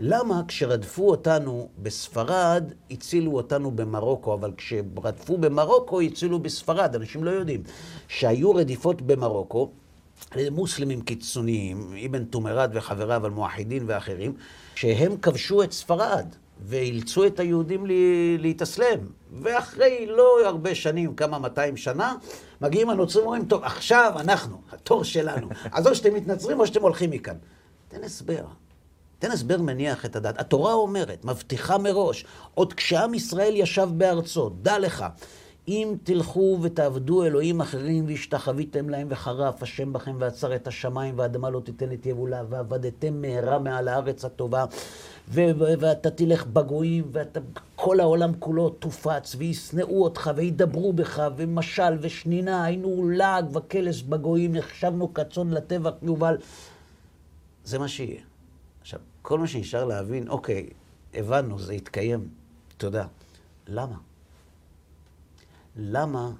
[0.06, 6.96] למה כשרדפו אותנו בספרד, הצילו אותנו במרוקו, אבל כשרדפו במרוקו, הצילו בספרד?
[6.96, 7.64] אנשים לא יודעים.
[8.08, 9.72] שהיו רדיפות במרוקו,
[10.52, 14.34] מוסלמים קיצוניים, אבן תומרד וחבריו, אל-מואחידין ואחרים,
[14.76, 16.26] שהם כבשו את ספרד
[16.66, 17.94] ואילצו את היהודים לה-
[18.40, 19.00] להתאסלם.
[19.42, 22.16] ואחרי לא הרבה שנים, כמה 200 שנה,
[22.62, 25.48] מגיעים הנוצרים ואומרים, טוב, עכשיו אנחנו, התור שלנו.
[25.72, 27.36] אז או שאתם מתנצרים או שאתם הולכים מכאן.
[27.88, 28.44] תן הסבר.
[29.24, 30.40] תן הסבר מניח את הדעת.
[30.40, 35.06] התורה אומרת, מבטיחה מראש, עוד כשעם ישראל ישב בארצו, דע לך,
[35.68, 41.60] אם תלכו ותעבדו אלוהים אחרים והשתחוויתם להם וחרף השם בכם ועצר את השמיים והאדמה לא
[41.60, 44.66] תיתן את יבולה ועבדתם מהרה מעל הארץ הטובה
[45.30, 53.10] ו- ואתה תלך בגויים וכל העולם כולו תופץ וישנאו אותך וידברו בך ומשל ושנינה היינו
[53.10, 56.38] לעג וקלס בגויים נחשבנו כצאן לטבח יובל
[57.66, 58.33] זה מה שיהיה.
[59.24, 60.70] כל מה שנשאר להבין, אוקיי,
[61.14, 62.30] הבנו, זה יתקיים,
[62.78, 63.08] תודה.
[63.68, 63.98] למה?
[65.76, 66.32] למה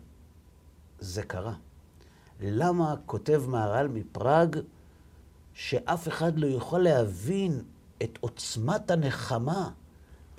[1.00, 1.54] זה קרה?
[2.42, 4.60] למה כותב מהר"ל מפראג
[5.54, 7.62] שאף אחד לא יכול להבין
[8.04, 9.70] את עוצמת הנחמה,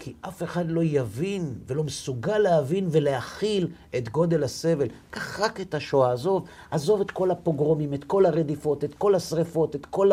[0.05, 4.89] כי אף אחד לא יבין ולא מסוגל להבין ולהכיל את גודל הסבל.
[5.11, 9.77] קח רק את השואה, עזוב, עזוב את כל הפוגרומים, את כל הרדיפות, את כל השרפות,
[9.77, 10.11] את כל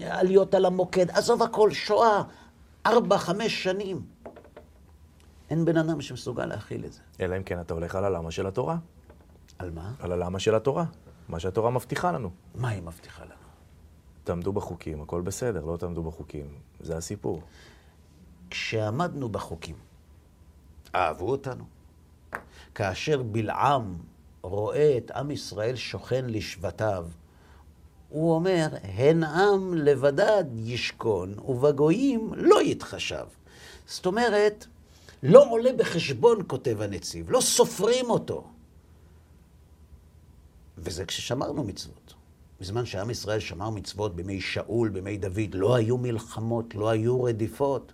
[0.00, 2.22] העליות על המוקד, עזוב הכל, שואה,
[2.86, 4.02] ארבע, חמש שנים.
[5.50, 7.00] אין בן אדם שמסוגל להכיל את זה.
[7.20, 8.76] אלא אם כן אתה הולך על הלמה של התורה.
[9.58, 9.92] על מה?
[10.00, 10.84] על הלמה של התורה.
[11.28, 12.30] מה שהתורה מבטיחה לנו.
[12.54, 13.34] מה היא מבטיחה לנו?
[14.24, 16.46] תעמדו בחוקים, הכל בסדר, לא תעמדו בחוקים.
[16.80, 17.42] זה הסיפור.
[18.52, 19.76] כשעמדנו בחוקים,
[20.94, 21.64] אהבו אותנו.
[22.74, 23.96] כאשר בלעם
[24.42, 27.06] רואה את עם ישראל שוכן לשבטיו,
[28.08, 33.26] הוא אומר, הן עם לבדד ישכון, ובגויים לא יתחשב.
[33.86, 34.66] זאת אומרת,
[35.22, 38.44] לא עולה בחשבון, כותב הנציב, לא סופרים אותו.
[40.78, 42.14] וזה כששמרנו מצוות.
[42.60, 47.92] בזמן שעם ישראל שמר מצוות בימי שאול, בימי דוד, לא היו מלחמות, לא היו רדיפות.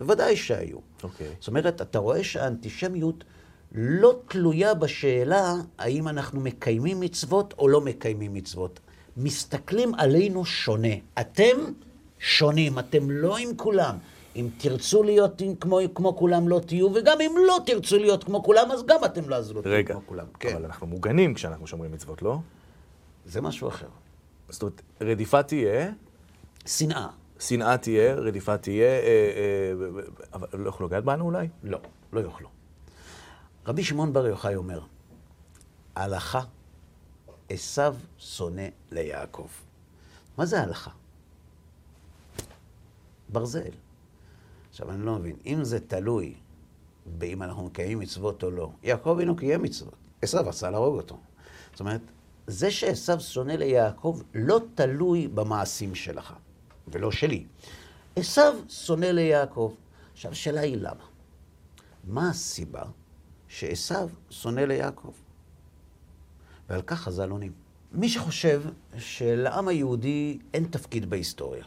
[0.00, 0.78] בוודאי שהיו.
[1.02, 1.26] אוקיי.
[1.38, 3.24] זאת אומרת, אתה רואה שהאנטישמיות
[3.72, 8.80] לא תלויה בשאלה האם אנחנו מקיימים מצוות או לא מקיימים מצוות.
[9.16, 10.94] מסתכלים עלינו שונה.
[11.20, 11.56] אתם
[12.18, 13.96] שונים, אתם לא עם כולם.
[14.36, 18.42] אם תרצו להיות עם, כמו, כמו כולם לא תהיו, וגם אם לא תרצו להיות כמו
[18.42, 20.26] כולם, אז גם אתם לא אז לא תהיו רגע, כמו כולם.
[20.40, 22.38] כן, אבל אנחנו מוגנים כשאנחנו שומרים מצוות, לא?
[23.26, 23.86] זה משהו אחר.
[24.48, 25.90] זאת אומרת, רדיפה תהיה,
[26.66, 27.06] שנאה.
[27.40, 30.02] שנאה תהיה, רדיפה תהיה, אה, אה,
[30.34, 31.48] אבל לא יוכלו לגעת בנו אולי?
[31.62, 31.78] לא,
[32.12, 32.48] לא יוכלו.
[33.66, 34.80] רבי שמעון בר יוחאי אומר,
[35.94, 36.40] הלכה,
[37.48, 39.48] עשיו שונא ליעקב.
[40.38, 40.90] מה זה הלכה?
[43.28, 43.70] ברזל.
[44.70, 46.34] עכשיו, אני לא מבין, אם זה תלוי
[47.06, 51.18] באם אנחנו מקיימים מצוות או לא, יעקב אבינו קיים מצוות, עשיו רצה להרוג אותו.
[51.70, 52.00] זאת אומרת,
[52.46, 56.32] זה שעשיו שונא ליעקב לא תלוי במעשים שלך,
[56.88, 57.46] ולא שלי.
[58.16, 59.74] עשיו שונא ליעקב.
[60.12, 61.04] עכשיו, השאלה היא למה?
[62.04, 62.82] מה הסיבה
[63.48, 65.12] שעשיו שונא ליעקב?
[66.68, 67.52] ועל כך חז"ל עונים.
[67.92, 68.62] מי שחושב
[68.98, 71.64] שלעם היהודי אין תפקיד בהיסטוריה,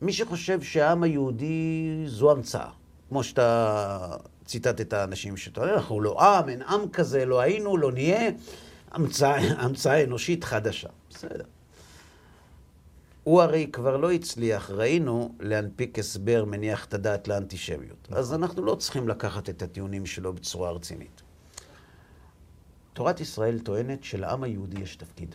[0.00, 2.70] מי שחושב שהעם היהודי זו המצאה,
[3.08, 7.92] כמו שאתה ציטטת אנשים שאתה אומר, אנחנו לא עם, אין עם כזה, לא היינו, לא
[7.92, 8.30] נהיה,
[8.90, 10.88] המצאה, המצאה אנושית חדשה.
[11.10, 11.44] בסדר.
[13.24, 18.08] הוא הרי כבר לא הצליח, ראינו, להנפיק הסבר מניח את הדעת לאנטישמיות.
[18.10, 21.22] אז אנחנו לא צריכים לקחת את הטיעונים שלו בצורה רצינית.
[22.92, 25.34] תורת ישראל טוענת שלעם היהודי יש תפקיד.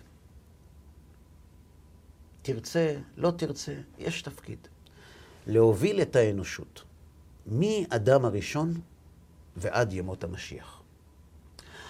[2.42, 4.68] תרצה, לא תרצה, יש תפקיד.
[5.48, 6.84] להוביל את האנושות
[7.48, 8.74] מאדם הראשון
[9.58, 10.82] ועד ימות המשיח.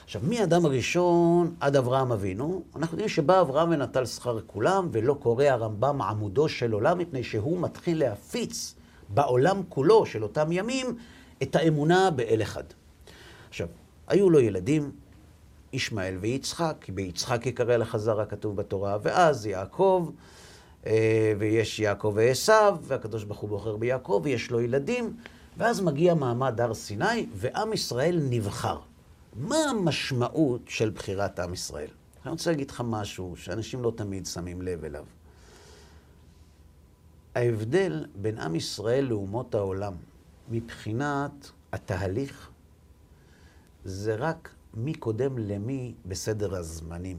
[0.05, 5.45] עכשיו, מאדם הראשון עד אברהם אבינו, אנחנו יודעים שבא אברהם ונטל שכר כולם, ולא קורא
[5.45, 8.75] הרמב"ם עמודו של עולם, מפני שהוא מתחיל להפיץ
[9.09, 10.97] בעולם כולו של אותם ימים
[11.43, 12.63] את האמונה באל אחד.
[13.49, 13.67] עכשיו,
[14.07, 14.91] היו לו ילדים,
[15.73, 20.09] ישמעאל ויצחק, כי ביצחק יקרא לחזר הכתוב בתורה, ואז יעקב,
[20.85, 25.13] אה, ויש יעקב ועשיו, והקדוש ברוך הוא בוחר ביעקב, ויש לו ילדים,
[25.57, 28.77] ואז מגיע מעמד הר סיני, ועם ישראל נבחר.
[29.35, 31.89] מה המשמעות של בחירת עם ישראל?
[32.23, 35.05] אני רוצה להגיד לך משהו שאנשים לא תמיד שמים לב אליו.
[37.35, 39.93] ההבדל בין עם ישראל לאומות העולם
[40.49, 42.49] מבחינת התהליך
[43.85, 47.17] זה רק מי קודם למי בסדר הזמנים.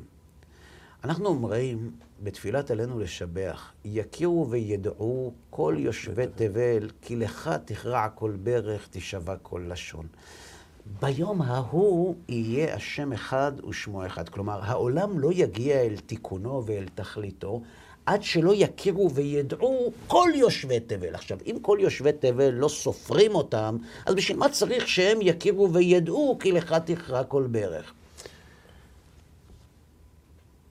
[1.04, 8.88] אנחנו אומרים בתפילת עלינו לשבח, יכירו וידעו כל יושבי תבל, כי לך תכרע כל ברך,
[8.90, 10.06] תשבע כל לשון.
[11.00, 14.28] ביום ההוא יהיה השם אחד ושמו אחד.
[14.28, 17.62] כלומר, העולם לא יגיע אל תיקונו ואל תכליתו,
[18.06, 21.14] עד שלא יכירו וידעו כל יושבי תבל.
[21.14, 26.36] עכשיו, אם כל יושבי תבל לא סופרים אותם, אז בשביל מה צריך שהם יכירו וידעו
[26.40, 27.92] כי לך תכרע כל ברך?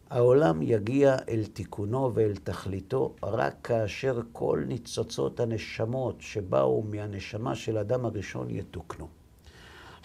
[0.10, 8.06] העולם יגיע אל תיקונו ואל תכליתו רק כאשר כל ניצוצות הנשמות שבאו מהנשמה של האדם
[8.06, 9.15] הראשון יתוקנו.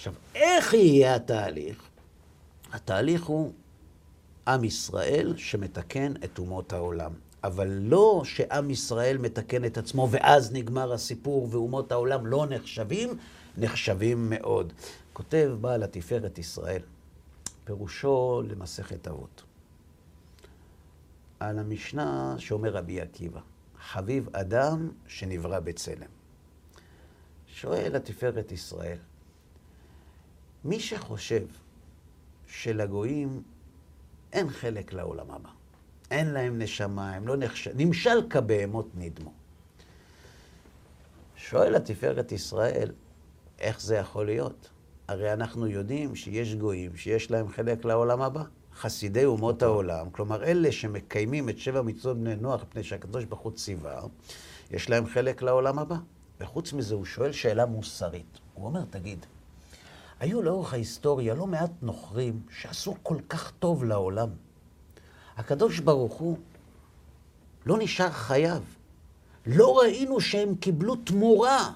[0.00, 1.82] עכשיו, איך יהיה התהליך?
[2.72, 3.52] התהליך הוא
[4.48, 7.12] עם ישראל שמתקן את אומות העולם.
[7.44, 13.18] אבל לא שעם ישראל מתקן את עצמו ואז נגמר הסיפור ואומות העולם לא נחשבים,
[13.58, 14.72] נחשבים מאוד.
[15.12, 16.82] כותב בעל התפארת ישראל,
[17.64, 19.42] פירושו למסכת אבות.
[21.40, 23.40] על המשנה שאומר רבי עקיבא,
[23.80, 26.10] חביב אדם שנברא בצלם.
[27.46, 28.98] שואל התפארת ישראל,
[30.64, 31.46] מי שחושב
[32.46, 33.42] שלגויים
[34.32, 35.48] אין חלק לעולם הבא,
[36.10, 39.32] אין להם נשמה, הם לא נחשב, נמשל כבהמות נדמו.
[41.36, 42.92] שואל התפארת ישראל,
[43.58, 44.70] איך זה יכול להיות?
[45.08, 48.42] הרי אנחנו יודעים שיש גויים שיש להם חלק לעולם הבא.
[48.74, 53.52] חסידי אומות העולם, כלומר אלה שמקיימים את שבע מצוות בני נוח מפני שהקדוש ברוך הוא
[53.52, 54.02] ציווה,
[54.70, 55.96] יש להם חלק לעולם הבא.
[56.40, 58.38] וחוץ מזה הוא שואל שאלה מוסרית.
[58.54, 59.26] הוא אומר, תגיד,
[60.20, 64.28] היו לאורך ההיסטוריה לא מעט נוכרים שעשו כל כך טוב לעולם.
[65.36, 66.38] הקדוש ברוך הוא
[67.66, 68.62] לא נשאר חייב.
[69.46, 71.72] לא ראינו שהם קיבלו תמורה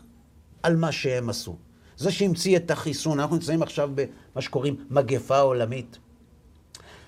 [0.63, 1.57] על מה שהם עשו.
[1.97, 5.99] זה שהמציא את החיסון, אנחנו נמצאים עכשיו במה שקוראים מגפה עולמית.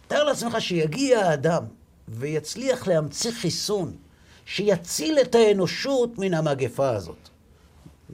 [0.09, 1.64] תאר לעצמך שיגיע האדם
[2.09, 3.96] ויצליח להמציא חיסון
[4.44, 7.29] שיציל את האנושות מן המגפה הזאת.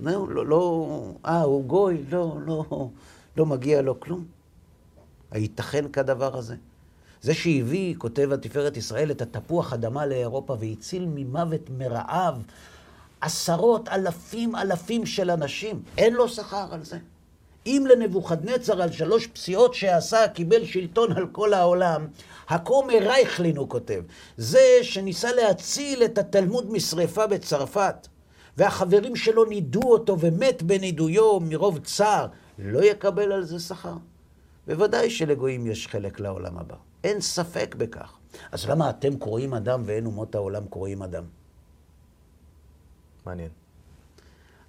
[0.02, 0.88] לא, לא, לא,
[1.26, 2.88] אה, הוא גוי, לא, לא,
[3.36, 4.24] לא מגיע לו כלום.
[5.30, 6.56] הייתכן כדבר הזה?
[7.22, 12.42] זה שהביא, כותב התפארת ישראל, את התפוח אדמה לאירופה והציל ממוות מרעב
[13.20, 16.98] עשרות אלפים אלפים של אנשים, אין לו שכר על זה.
[17.66, 22.06] אם לנבוכדנצר על שלוש פסיעות שעשה קיבל שלטון על כל העולם,
[22.48, 24.02] הכומר רייכלין הוא כותב,
[24.36, 28.08] זה שניסה להציל את התלמוד משרפה בצרפת,
[28.56, 32.26] והחברים שלו נידו אותו ומת בנידויו מרוב צער,
[32.58, 33.96] לא יקבל על זה שכר?
[34.66, 38.16] בוודאי שלגויים יש חלק לעולם הבא, אין ספק בכך.
[38.52, 41.24] אז למה אתם קוראים אדם ואין אומות העולם קוראים אדם?
[43.26, 43.48] מעניין.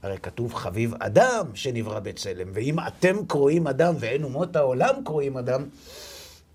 [0.04, 5.64] הרי כתוב חביב אדם שנברא בצלם, ואם אתם קרואים אדם ואין אומות העולם קרואים אדם,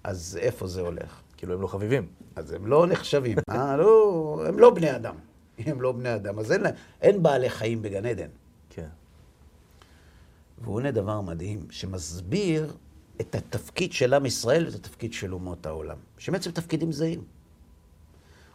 [0.04, 1.20] אז איפה זה הולך?
[1.36, 2.06] כאילו הם לא חביבים.
[2.36, 3.76] אז הם לא נחשבים, אה?
[3.76, 5.14] לא, הם לא בני אדם.
[5.66, 6.62] הם לא בני אדם, אז אין,
[7.00, 8.28] אין בעלי חיים בגן עדן.
[8.70, 8.88] כן.
[10.58, 12.76] והנה דבר מדהים, שמסביר
[13.20, 17.24] את התפקיד של עם ישראל ואת התפקיד של אומות העולם, שהם בעצם תפקידים זהים.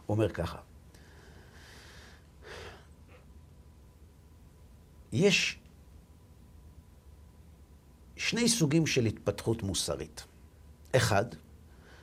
[0.06, 0.58] הוא אומר ככה,
[5.12, 5.58] יש
[8.16, 10.24] שני סוגים של התפתחות מוסרית.
[10.96, 11.24] אחד,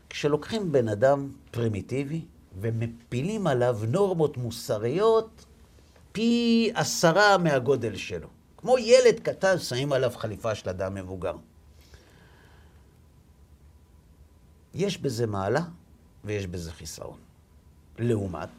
[0.10, 2.26] כשלוקחים בן אדם פרימיטיבי
[2.60, 5.46] ומפילים עליו נורמות מוסריות
[6.12, 8.28] פי עשרה מהגודל שלו.
[8.58, 11.36] כמו ילד קטן, שמים עליו חליפה של אדם מבוגר.
[14.74, 15.62] יש בזה מעלה
[16.24, 17.18] ויש בזה חיסרון.
[18.00, 18.50] לעומת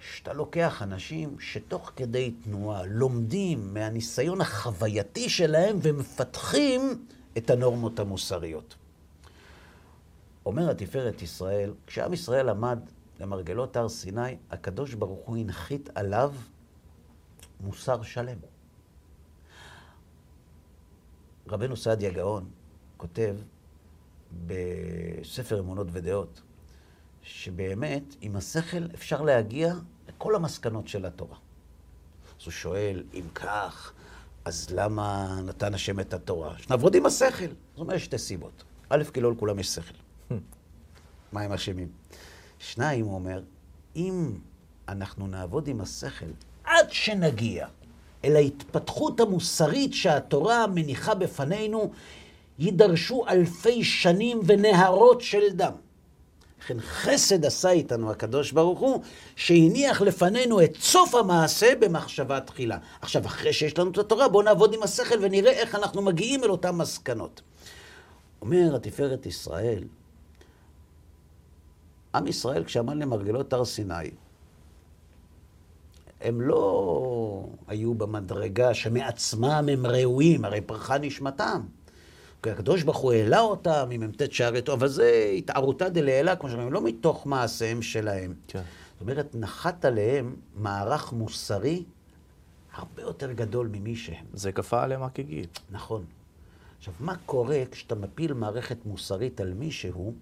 [0.00, 7.06] שאתה לוקח אנשים שתוך כדי תנועה לומדים מהניסיון החווייתי שלהם ומפתחים
[7.38, 8.74] את הנורמות המוסריות.
[10.46, 12.78] אומר התפארת ישראל, כשעם ישראל עמד
[13.22, 16.34] למרגלות הר סיני, הקדוש ברוך הוא הנחית עליו
[17.60, 18.38] מוסר שלם.
[21.48, 22.50] רבנו סעדיה גאון
[22.96, 23.36] כותב
[24.46, 26.42] בספר אמונות ודעות,
[27.22, 29.74] שבאמת עם השכל אפשר להגיע
[30.08, 31.36] לכל המסקנות של התורה.
[32.40, 33.92] אז הוא שואל, אם כך,
[34.44, 36.58] אז למה נתן השם את התורה?
[36.58, 37.46] שנעבוד עם השכל.
[37.46, 38.64] זאת אומרת, שתי סיבות.
[38.88, 39.94] א', כי לא לכולם יש שכל.
[41.32, 41.88] מה הם אשמים?
[42.62, 43.40] שניים, הוא אומר,
[43.96, 44.32] אם
[44.88, 46.26] אנחנו נעבוד עם השכל
[46.64, 47.66] עד שנגיע
[48.24, 51.90] אל ההתפתחות המוסרית שהתורה מניחה בפנינו,
[52.58, 55.72] יידרשו אלפי שנים ונהרות של דם.
[56.60, 59.02] לכן חסד עשה איתנו הקדוש ברוך הוא,
[59.36, 62.78] שהניח לפנינו את סוף המעשה במחשבה תחילה.
[63.00, 66.50] עכשיו, אחרי שיש לנו את התורה, בואו נעבוד עם השכל ונראה איך אנחנו מגיעים אל
[66.50, 67.40] אותן מסקנות.
[68.42, 69.84] אומר התפארת ישראל,
[72.14, 74.10] עם ישראל כשעמד למרגלות הר סיני,
[76.20, 81.60] הם לא היו במדרגה שמעצמם הם ראויים, הרי פרחה נשמתם.
[82.42, 86.48] כי הקדוש ברוך הוא העלה אותם עם מ"ט שערי טוב, אבל זה התערותא דלעילה, כמו
[86.48, 88.34] שאומרים, לא מתוך מעשיהם שלהם.
[88.48, 88.62] כן.
[88.92, 91.84] זאת אומרת, נחת עליהם מערך מוסרי
[92.74, 94.24] הרבה יותר גדול ממי שהם.
[94.34, 95.46] זה כפה עליהם כגיל.
[95.70, 96.04] נכון.
[96.78, 100.14] עכשיו, מה קורה כשאתה מפיל מערכת מוסרית על מישהו?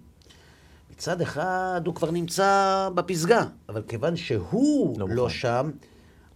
[1.01, 5.15] מצד אחד הוא כבר נמצא בפסגה, אבל כיוון שהוא לא לא.
[5.15, 5.71] לא שם,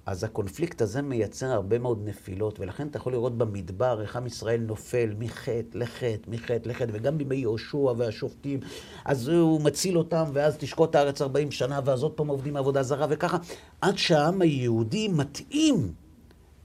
[0.05, 4.61] אז הקונפליקט הזה מייצר הרבה מאוד נפילות, ולכן אתה יכול לראות במדבר איך עם ישראל
[4.61, 8.59] נופל מחטא לחטא, מחטא לחטא, וגם בימי יהושע והשופטים,
[9.05, 13.07] אז הוא מציל אותם, ואז תשקוט הארץ 40 שנה, ואז עוד פעם עובדים עבודה זרה,
[13.09, 13.37] וככה,
[13.81, 15.93] עד שהעם היהודי מתאים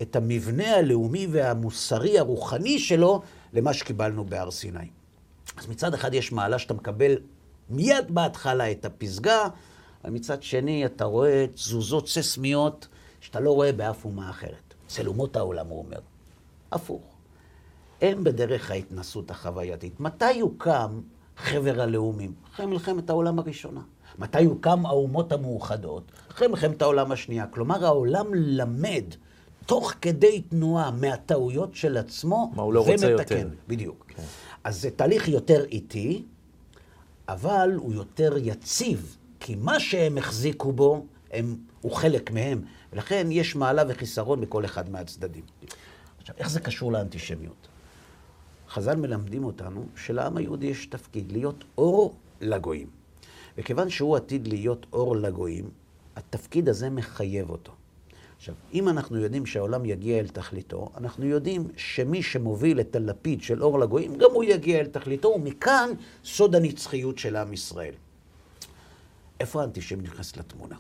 [0.03, 3.23] את המבנה הלאומי והמוסרי הרוחני שלו
[3.53, 4.89] למה שקיבלנו בהר סיני.
[5.57, 7.17] אז מצד אחד יש מעלה שאתה מקבל
[7.71, 9.49] מיד בהתחלה את הפסגה,
[10.05, 12.89] אבל מצד שני אתה רואה תזוזות ססמיות
[13.21, 14.75] שאתה לא רואה באף אומה אחרת.
[14.87, 15.99] אצל אומות העולם, הוא אומר.
[16.73, 17.03] הפוך.
[18.03, 20.01] הם בדרך ההתנסות החווייתית.
[20.01, 21.01] מתי יוקם
[21.37, 22.35] חבר הלאומים?
[22.55, 23.81] אחרי מלחמת העולם הראשונה.
[24.19, 26.03] מתי יוקם האומות המאוחדות?
[26.31, 27.47] אחרי מלחמת העולם השנייה.
[27.47, 29.05] כלומר, העולם למד
[29.67, 33.11] תוך כדי תנועה מהטעויות של עצמו, מה הוא לא רוצה.
[33.11, 33.49] יותר.
[33.69, 34.05] בדיוק.
[34.09, 34.23] כן.
[34.65, 36.25] אז זה תהליך יותר איטי,
[37.33, 42.63] אבל הוא יותר יציב, כי מה שהם החזיקו בו, הם, הוא חלק מהם,
[42.93, 45.45] ולכן יש מעלה וחיסרון בכל אחד מהצדדים.
[46.21, 47.69] עכשיו, איך זה קשור לאנטישמיות?
[48.69, 52.87] חז"ל מלמדים אותנו שלעם היהודי יש תפקיד להיות אור לגויים.
[53.59, 55.71] וכיוון שהוא עתיד להיות אור לגויים,
[56.17, 57.73] התפקיד הזה מחייב אותו.
[58.41, 63.63] עכשיו, אם אנחנו יודעים שהעולם יגיע אל תכליתו, אנחנו יודעים שמי שמוביל את הלפיד של
[63.63, 65.91] אור לגויים, גם הוא יגיע אל תכליתו, ומכאן
[66.25, 67.95] סוד הנצחיות של עם ישראל.
[69.41, 70.77] איפה האנטישמי נכנס לתמונה?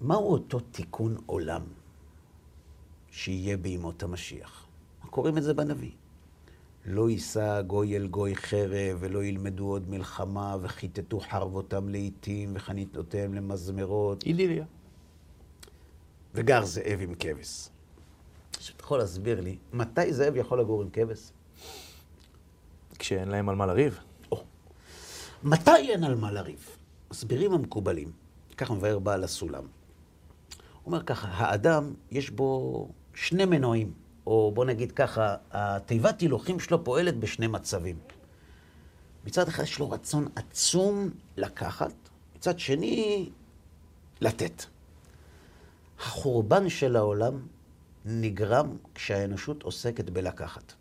[0.00, 1.62] מהו אותו תיקון עולם
[3.10, 4.66] שיהיה בימות המשיח?
[5.10, 5.99] קוראים את זה בנביא.
[6.84, 14.22] לא יישא גוי אל גוי חרב, ולא ילמדו עוד מלחמה, וכיתתו חרבותם לעיתים, וחניתותיהם למזמרות,
[14.22, 14.64] אידיליה.
[16.34, 17.68] וגר זאב עם כבש.
[18.56, 21.30] עכשיו, אתה יכול להסביר לי, מתי זאב יכול לגור עם כבש?
[22.98, 23.98] כשאין להם על מה לריב.
[24.32, 24.44] או.
[25.44, 26.76] מתי אין על מה לריב?
[27.10, 28.12] מסבירים המקובלים,
[28.56, 29.62] כך מבאר בעל הסולם.
[29.62, 33.92] הוא אומר ככה, האדם, יש בו שני מנועים,
[34.30, 37.98] או בוא נגיד ככה, התיבת הילוכים שלו פועלת בשני מצבים.
[39.26, 41.92] מצד אחד יש לו רצון עצום לקחת,
[42.36, 43.28] מצד שני,
[44.20, 44.64] לתת.
[45.98, 47.46] החורבן של העולם
[48.04, 50.72] נגרם כשהאנושות עוסקת בלקחת.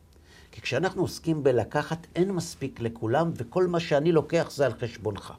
[0.52, 5.34] כי כשאנחנו עוסקים בלקחת, אין מספיק לכולם, וכל מה שאני לוקח זה על חשבונך.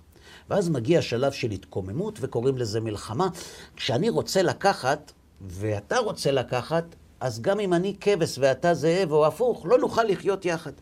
[0.50, 3.28] ואז מגיע שלב של התקוממות, וקוראים לזה מלחמה.
[3.76, 6.84] כשאני רוצה לקחת, ואתה רוצה לקחת,
[7.20, 10.72] אז גם אם אני כבש ואתה זאב, או הפוך, לא נוכל לחיות יחד.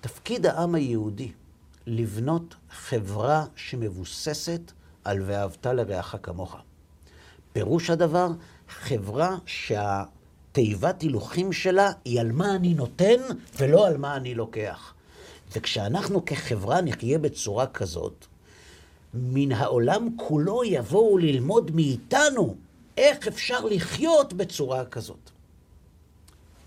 [0.00, 1.32] תפקיד העם היהודי
[1.86, 4.72] לבנות חברה שמבוססת
[5.04, 6.56] על ואהבת לרעך כמוך.
[7.52, 8.28] פירוש הדבר,
[8.68, 13.16] חברה שהתיבת הילוכים שלה היא על מה אני נותן
[13.58, 14.94] ולא על מה אני לוקח.
[15.56, 18.26] וכשאנחנו כחברה נחיה בצורה כזאת,
[19.14, 22.56] מן העולם כולו יבואו ללמוד מאיתנו
[22.96, 25.30] איך אפשר לחיות בצורה כזאת.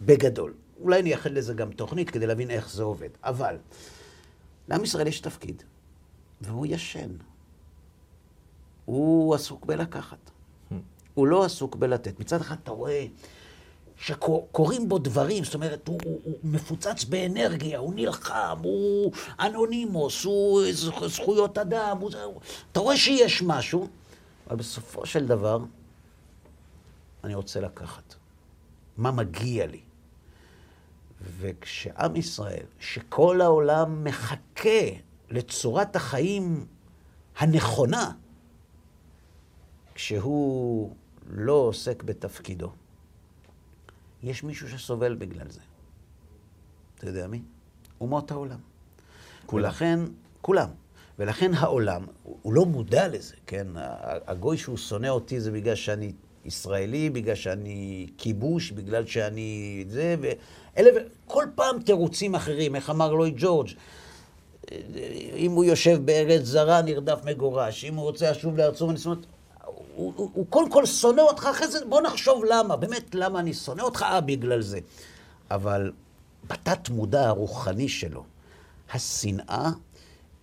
[0.01, 0.53] בגדול.
[0.81, 3.09] אולי נייחד לזה גם תוכנית כדי להבין איך זה עובד.
[3.23, 3.55] אבל
[4.67, 5.63] לעם ישראל יש תפקיד,
[6.41, 7.09] והוא ישן.
[8.85, 10.17] הוא עסוק בלקחת.
[11.13, 12.19] הוא לא עסוק בלתת.
[12.19, 13.05] מצד אחד אתה רואה
[13.97, 20.61] שקורים בו דברים, זאת אומרת, הוא, הוא, הוא מפוצץ באנרגיה, הוא נלחם, הוא אנונימוס, הוא
[20.71, 22.11] זכ- זכויות אדם, הוא,
[22.71, 23.87] אתה רואה שיש משהו,
[24.47, 25.59] אבל בסופו של דבר,
[27.23, 28.15] אני רוצה לקחת.
[28.97, 29.81] מה מגיע לי?
[31.39, 34.85] וכשעם ישראל, שכל העולם מחכה
[35.29, 36.65] לצורת החיים
[37.37, 38.11] הנכונה,
[39.95, 40.95] כשהוא
[41.27, 42.71] לא עוסק בתפקידו,
[44.23, 45.59] יש מישהו שסובל בגלל זה.
[46.97, 47.41] אתה יודע מי?
[48.01, 48.59] אומות העולם.
[49.45, 49.63] כולם.
[49.63, 49.99] ולכן,
[50.41, 50.69] כולם.
[51.19, 53.67] ולכן העולם, הוא לא מודע לזה, כן?
[54.27, 56.13] הגוי שהוא שונא אותי זה בגלל שאני
[56.45, 63.13] ישראלי, בגלל שאני כיבוש, בגלל שאני זה, ואלה, ו- כל פעם תירוצים אחרים, איך אמר
[63.13, 63.69] לואי ג'ורג',
[65.35, 69.25] אם הוא יושב בארץ זרה, נרדף מגורש, אם הוא רוצה לשוב לארצו ונשואות,
[69.95, 73.53] הוא, הוא, הוא קודם כל שונא אותך, אחרי זה בוא נחשוב למה, באמת למה אני
[73.53, 74.79] שונא אותך, אה, בגלל זה.
[75.51, 75.91] אבל
[76.47, 78.23] בתת מודע הרוחני שלו,
[78.93, 79.71] השנאה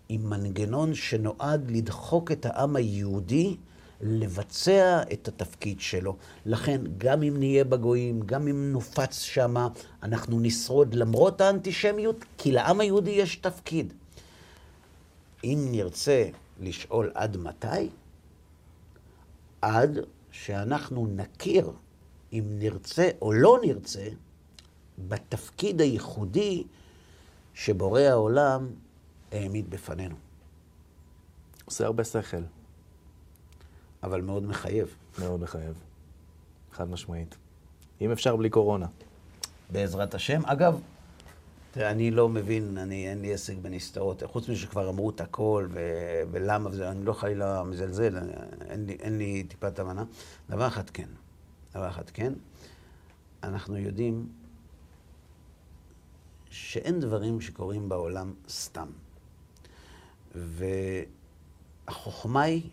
[0.09, 3.57] היא מנגנון שנועד לדחוק את העם היהודי
[4.01, 6.17] לבצע את התפקיד שלו.
[6.47, 9.69] לכן, גם אם נהיה בגויים, גם אם נופץ שמה,
[10.03, 13.93] אנחנו נשרוד למרות האנטישמיות, כי לעם היהודי יש תפקיד.
[15.45, 16.29] אם נרצה
[16.61, 17.89] לשאול עד מתי,
[19.63, 19.99] עד
[20.31, 21.71] שאנחנו נכיר,
[22.33, 24.09] אם נרצה או לא נרצה,
[25.09, 26.65] בתפקיד הייחודי
[27.55, 28.69] שבורא העולם
[29.33, 30.17] העמיד בפנינו.
[31.65, 32.60] עושה הרבה שכל.
[34.03, 34.95] אבל מאוד מחייב.
[35.19, 35.75] מאוד מחייב.
[36.73, 37.37] חד משמעית.
[38.01, 38.87] אם אפשר בלי קורונה.
[39.71, 40.41] בעזרת השם.
[40.45, 40.81] אגב,
[41.71, 44.23] תראה, אני לא מבין, אני, אין לי עסק בנסתרות.
[44.23, 48.19] חוץ מזה שכבר אמרו את הכל, ו- ולמה וזה, אני לא חלילה מזלזל,
[48.61, 50.05] אין לי, אין לי טיפת הבנה.
[50.51, 51.09] דבר אחד כן,
[51.75, 52.33] דבר אחד כן,
[53.43, 54.29] אנחנו יודעים
[56.51, 58.89] שאין דברים שקורים בעולם סתם.
[61.87, 62.71] והחוכמה היא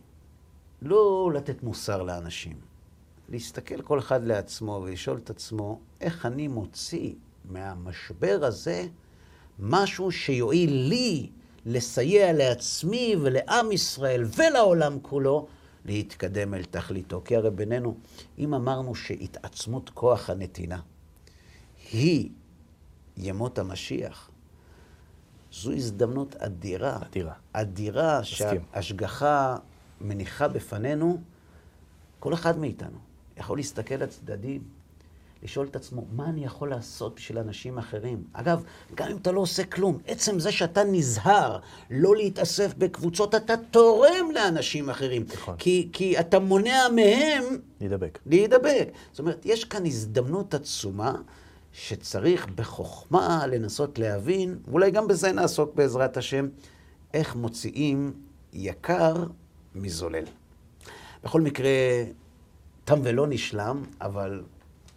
[0.82, 2.57] לא לתת מוסר לאנשים,
[3.30, 7.13] להסתכל כל אחד לעצמו ולשאול את עצמו, איך אני מוציא
[7.45, 8.88] מהמשבר הזה
[9.59, 11.30] משהו שיועיל לי
[11.65, 15.47] לסייע לעצמי ולעם ישראל ולעולם כולו
[15.86, 17.21] להתקדם אל תכליתו.
[17.25, 17.97] כי הרי בינינו,
[18.38, 20.80] אם אמרנו שהתעצמות כוח הנתינה
[21.91, 22.30] היא
[23.17, 24.30] ימות המשיח,
[25.51, 26.99] זו הזדמנות אדירה.
[27.01, 27.34] אדירה.
[27.53, 28.23] אדירה.
[28.23, 29.55] שההשגחה
[30.01, 31.21] מניחה בפנינו,
[32.19, 32.97] כל אחד מאיתנו
[33.37, 34.61] יכול להסתכל לצדדים,
[35.43, 38.23] לשאול את עצמו, מה אני יכול לעשות בשביל אנשים אחרים?
[38.33, 38.63] אגב,
[38.95, 44.31] גם אם אתה לא עושה כלום, עצם זה שאתה נזהר לא להתאסף בקבוצות, אתה תורם
[44.33, 45.25] לאנשים אחרים.
[45.33, 45.55] נכון.
[45.57, 47.43] כי, כי אתה מונע מהם
[47.81, 48.19] להידבק.
[48.25, 48.87] להידבק.
[49.11, 51.15] זאת אומרת, יש כאן הזדמנות עצומה
[51.73, 56.47] שצריך בחוכמה לנסות להבין, ואולי גם בזה נעסוק בעזרת השם,
[57.13, 58.13] איך מוציאים
[58.53, 59.23] יקר
[59.78, 60.23] מזולל.
[61.23, 61.69] בכל מקרה,
[62.86, 64.43] תם ולא נשלם, אבל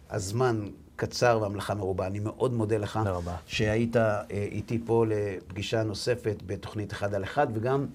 [0.09, 2.07] הזמן קצר והמלאכה מרובה.
[2.07, 3.35] אני מאוד מודה לך תודה רבה.
[3.45, 7.85] שהיית אה, איתי פה לפגישה נוספת בתוכנית אחד על אחד, וגם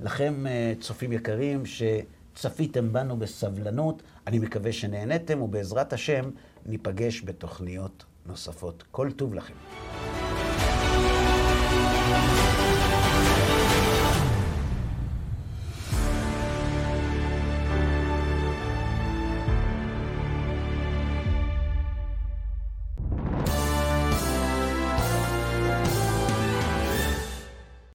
[0.00, 4.02] לכם, אה, צופים יקרים, שצפיתם בנו בסבלנות.
[4.26, 6.30] אני מקווה שנהניתם, ובעזרת השם
[6.66, 8.84] ניפגש בתוכניות נוספות.
[8.90, 9.54] כל טוב לכם.